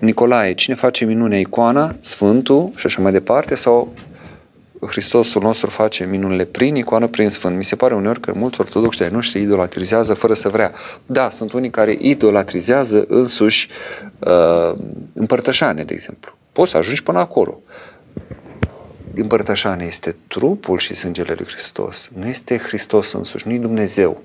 [0.00, 3.92] Nicolae, cine face minunea icoana, Sfântul și așa mai departe, sau
[4.86, 7.56] Hristosul nostru face minunile prin icoană, prin sfânt.
[7.56, 10.72] Mi se pare uneori că mulți ortodoxi ai noștri idolatrizează fără să vrea.
[11.06, 13.68] Da, sunt unii care idolatrizează însuși
[14.18, 14.78] uh,
[15.12, 16.32] împărtășane, de exemplu.
[16.52, 17.60] Poți să ajungi până acolo.
[19.14, 22.10] Împărtășane este trupul și sângele lui Hristos.
[22.14, 24.22] Nu este Hristos însuși, nu e Dumnezeu.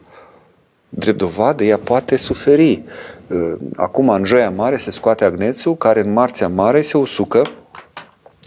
[0.96, 2.84] Drept dovadă, ea poate suferi.
[3.28, 7.42] Uh, acum, în Joia Mare, se scoate agnețul, care în Marțea Mare se usucă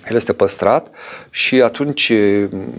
[0.09, 0.91] el este păstrat
[1.31, 2.13] și atunci,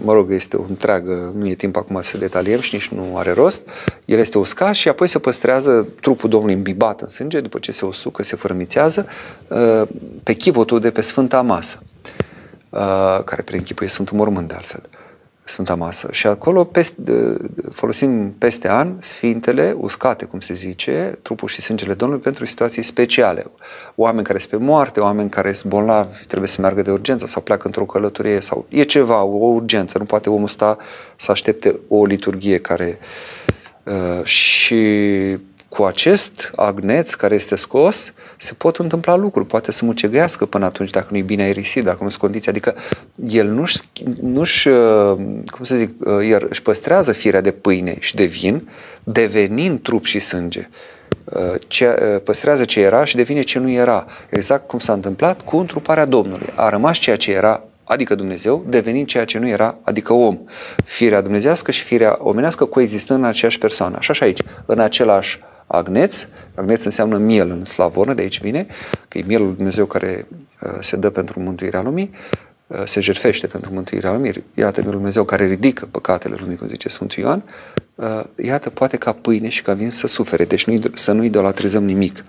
[0.02, 3.32] mă rog, este o întreagă, nu e timp acum să detaliem și nici nu are
[3.32, 3.62] rost,
[4.04, 7.84] el este uscat și apoi se păstrează trupul Domnului imbibat în sânge, după ce se
[7.84, 9.06] usucă, se fărămițează,
[9.48, 9.82] uh,
[10.22, 11.82] pe chivotul de pe Sfânta Masă,
[12.70, 12.80] uh,
[13.24, 14.82] care preînchipuie Sfântul Mormânt de altfel.
[15.44, 16.08] Sfânta Masă.
[16.10, 17.36] Și acolo peste,
[17.72, 23.46] folosim peste an sfintele uscate, cum se zice, trupul și sângele Domnului pentru situații speciale.
[23.94, 27.42] Oameni care sunt pe moarte, oameni care sunt bolnavi, trebuie să meargă de urgență sau
[27.42, 30.76] pleacă într-o călătorie sau e ceva, o urgență, nu poate omul sta
[31.16, 32.98] să aștepte o liturghie care
[33.82, 34.84] uh, și
[35.70, 39.46] cu acest agneț care este scos, se pot întâmpla lucruri.
[39.46, 42.50] Poate să mucegăiască până atunci dacă nu-i bine aerisit, dacă nu sunt condiții.
[42.50, 42.74] Adică
[43.24, 43.78] el nu-și,
[44.20, 45.16] nu-și uh,
[45.46, 48.68] cum să zic, uh, iar își păstrează firea de pâine și de vin,
[49.04, 50.68] devenind trup și sânge.
[51.24, 51.86] Uh, ce,
[52.24, 54.06] păstrează ce era și devine ce nu era.
[54.30, 56.52] Exact cum s-a întâmplat cu întruparea Domnului.
[56.54, 60.38] A rămas ceea ce era adică Dumnezeu, devenind ceea ce nu era, adică om.
[60.84, 63.96] Firea dumnezească și firea omenească coexistând în aceeași persoană.
[63.98, 65.40] Așa și aici, în același
[65.70, 66.26] agneț.
[66.54, 68.66] Agneț înseamnă miel în slavonă, de aici vine,
[69.08, 70.26] că e mielul Dumnezeu care
[70.62, 72.10] uh, se dă pentru mântuirea lumii,
[72.66, 74.44] uh, se jertfește pentru mântuirea lumii.
[74.54, 77.42] Iată mielul Dumnezeu care ridică păcatele lumii, cum zice Sfântul Ioan.
[77.94, 81.84] Uh, iată, poate ca pâine și ca vin să sufere, deci nu, să nu idolatrizăm
[81.84, 82.24] nimic.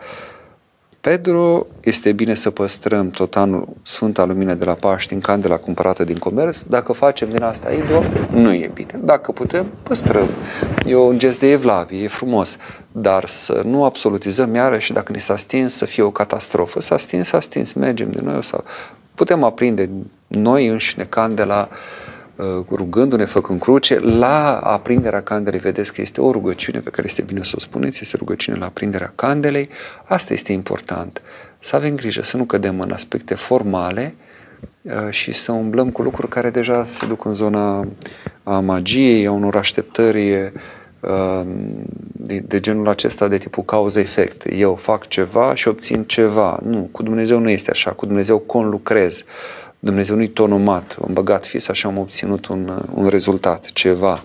[1.01, 6.03] Pedro, este bine să păstrăm tot anul Sfânta Lumină de la Paști în candela cumpărată
[6.03, 6.61] din comerț.
[6.61, 8.99] Dacă facem din asta idol, nu e bine.
[9.03, 10.27] Dacă putem, păstrăm.
[10.85, 12.57] E un gest de evlavie, e frumos.
[12.91, 16.81] Dar să nu absolutizăm iarăși dacă ni s-a stins să fie o catastrofă.
[16.81, 18.43] S-a stins, s-a stins, mergem de noi.
[18.43, 18.63] Sau...
[19.15, 19.89] Putem aprinde
[20.27, 22.10] noi înșine candela uh, Uh,
[22.71, 27.43] rugându-ne, făcând cruce, la aprinderea candelei, vedeți că este o rugăciune pe care este bine
[27.43, 29.69] să o spuneți, este rugăciune la aprinderea candelei,
[30.03, 31.21] asta este important.
[31.59, 34.15] Să avem grijă, să nu cădem în aspecte formale
[34.81, 37.87] uh, și să umblăm cu lucruri care deja se duc în zona
[38.43, 40.51] a magiei, a unor așteptări
[40.99, 41.41] uh,
[42.13, 44.43] de, de genul acesta de tipul cauză-efect.
[44.49, 46.59] Eu fac ceva și obțin ceva.
[46.63, 49.23] Nu, cu Dumnezeu nu este așa, cu Dumnezeu conlucrez.
[49.83, 54.23] Dumnezeu nu-i tonomat, am băgat fie așa am obținut un, un rezultat, ceva.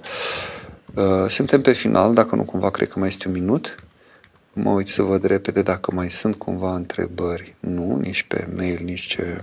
[0.95, 3.75] Uh, suntem pe final, dacă nu cumva cred că mai este un minut.
[4.53, 7.55] Mă uit să văd repede dacă mai sunt cumva întrebări.
[7.61, 9.43] Nu, nici pe mail, nici, ce,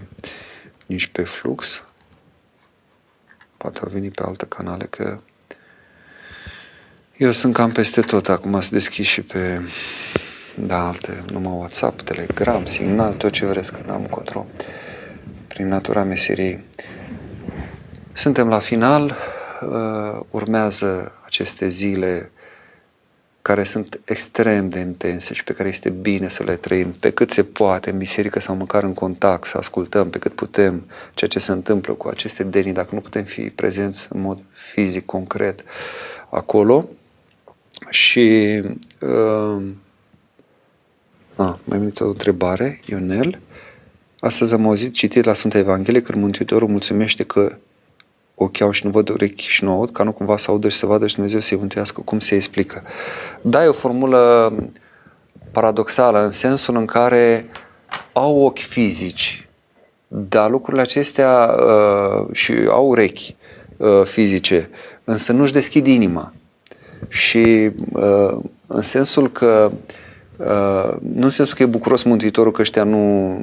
[0.86, 1.84] nici pe flux.
[3.57, 5.20] Poate au venit pe alte canale că
[7.18, 8.30] eu sunt cam peste tot.
[8.30, 9.61] Acum să deschis și pe
[10.55, 14.45] da, alte, numai WhatsApp, Telegram, Signal, tot ce vreți, că n-am control
[15.54, 16.64] prin natura meseriei.
[18.14, 19.16] Suntem la final,
[19.62, 22.32] uh, urmează aceste zile
[23.41, 27.32] care sunt extrem de intense și pe care este bine să le trăim pe cât
[27.32, 31.39] se poate în biserică sau măcar în contact, să ascultăm pe cât putem ceea ce
[31.39, 35.64] se întâmplă cu aceste denii, dacă nu putem fi prezenți în mod fizic, concret
[36.30, 36.89] acolo.
[37.89, 38.62] Și
[38.99, 39.64] uh,
[41.36, 43.39] a, mai venit o întrebare, Ionel.
[44.24, 47.55] Astăzi am auzit citit la Sfânta Evanghelie că Mântuitorul mulțumește că
[48.36, 50.78] ochi au și nu văd urechi și nu aud, ca nu cumva să audă și
[50.78, 52.01] să vadă și Dumnezeu să-i mântuiască.
[52.01, 52.84] Cum se explică?
[53.41, 54.53] Da, e o formulă
[55.51, 57.45] paradoxală în sensul în care
[58.13, 59.47] au ochi fizici,
[60.07, 63.36] dar lucrurile acestea uh, și au urechi
[63.78, 64.69] uh, fizice,
[65.03, 66.34] însă nu-și deschid inima.
[67.07, 69.71] Și uh, în sensul că
[70.38, 73.38] uh, nu în sensul că e bucuros Mântuitorul că ăștia nu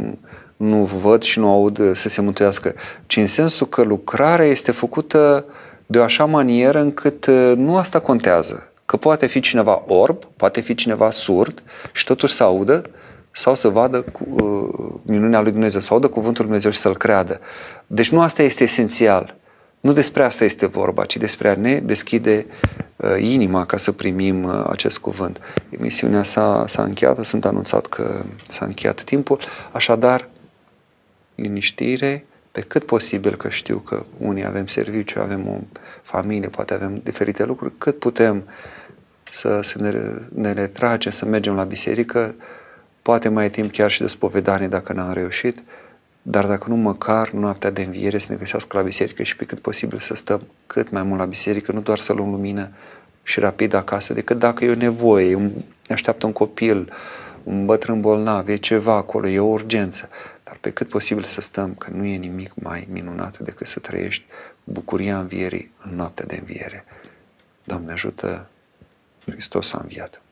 [0.61, 2.75] nu văd și nu aud să se mântuiască,
[3.07, 5.45] ci în sensul că lucrarea este făcută
[5.87, 8.69] de o așa manieră încât uh, nu asta contează.
[8.87, 12.83] Că poate fi cineva orb, poate fi cineva surd și totuși să audă
[13.31, 16.97] sau să vadă cu, uh, minunea lui Dumnezeu, să audă cuvântul lui Dumnezeu și să-l
[16.97, 17.41] creadă.
[17.87, 19.37] Deci nu asta este esențial.
[19.81, 22.47] Nu despre asta este vorba, ci despre a ne deschide
[22.97, 25.41] uh, inima ca să primim uh, acest cuvânt.
[25.71, 29.41] Emisiunea s-a, s-a încheiat, sunt anunțat că s-a încheiat timpul,
[29.73, 30.29] așadar
[31.43, 35.59] liniștire, pe cât posibil, că știu că unii avem serviciu, avem o
[36.03, 38.45] familie, poate avem diferite lucruri, cât putem
[39.31, 39.93] să, să ne,
[40.35, 42.35] ne retragem, să mergem la biserică,
[43.03, 45.63] poate mai e timp chiar și de spovedanie dacă n-am reușit,
[46.23, 49.59] dar dacă nu măcar noaptea de înviere să ne găsească la biserică și pe cât
[49.59, 52.71] posibil să stăm cât mai mult la biserică, nu doar să luăm lumină
[53.23, 55.51] și rapid acasă, decât dacă e o nevoie, un,
[55.89, 56.93] așteaptă un copil,
[57.43, 60.09] un bătrân bolnav, e ceva acolo, e o urgență.
[60.09, 64.25] dar pe cât posibil să stăm, că nu e nimic mai minunat decât să trăiești
[64.65, 66.85] bucuria învierii în noaptea de înviere.
[67.65, 68.49] Doamne ajută,
[69.25, 70.23] Hristos a înviat.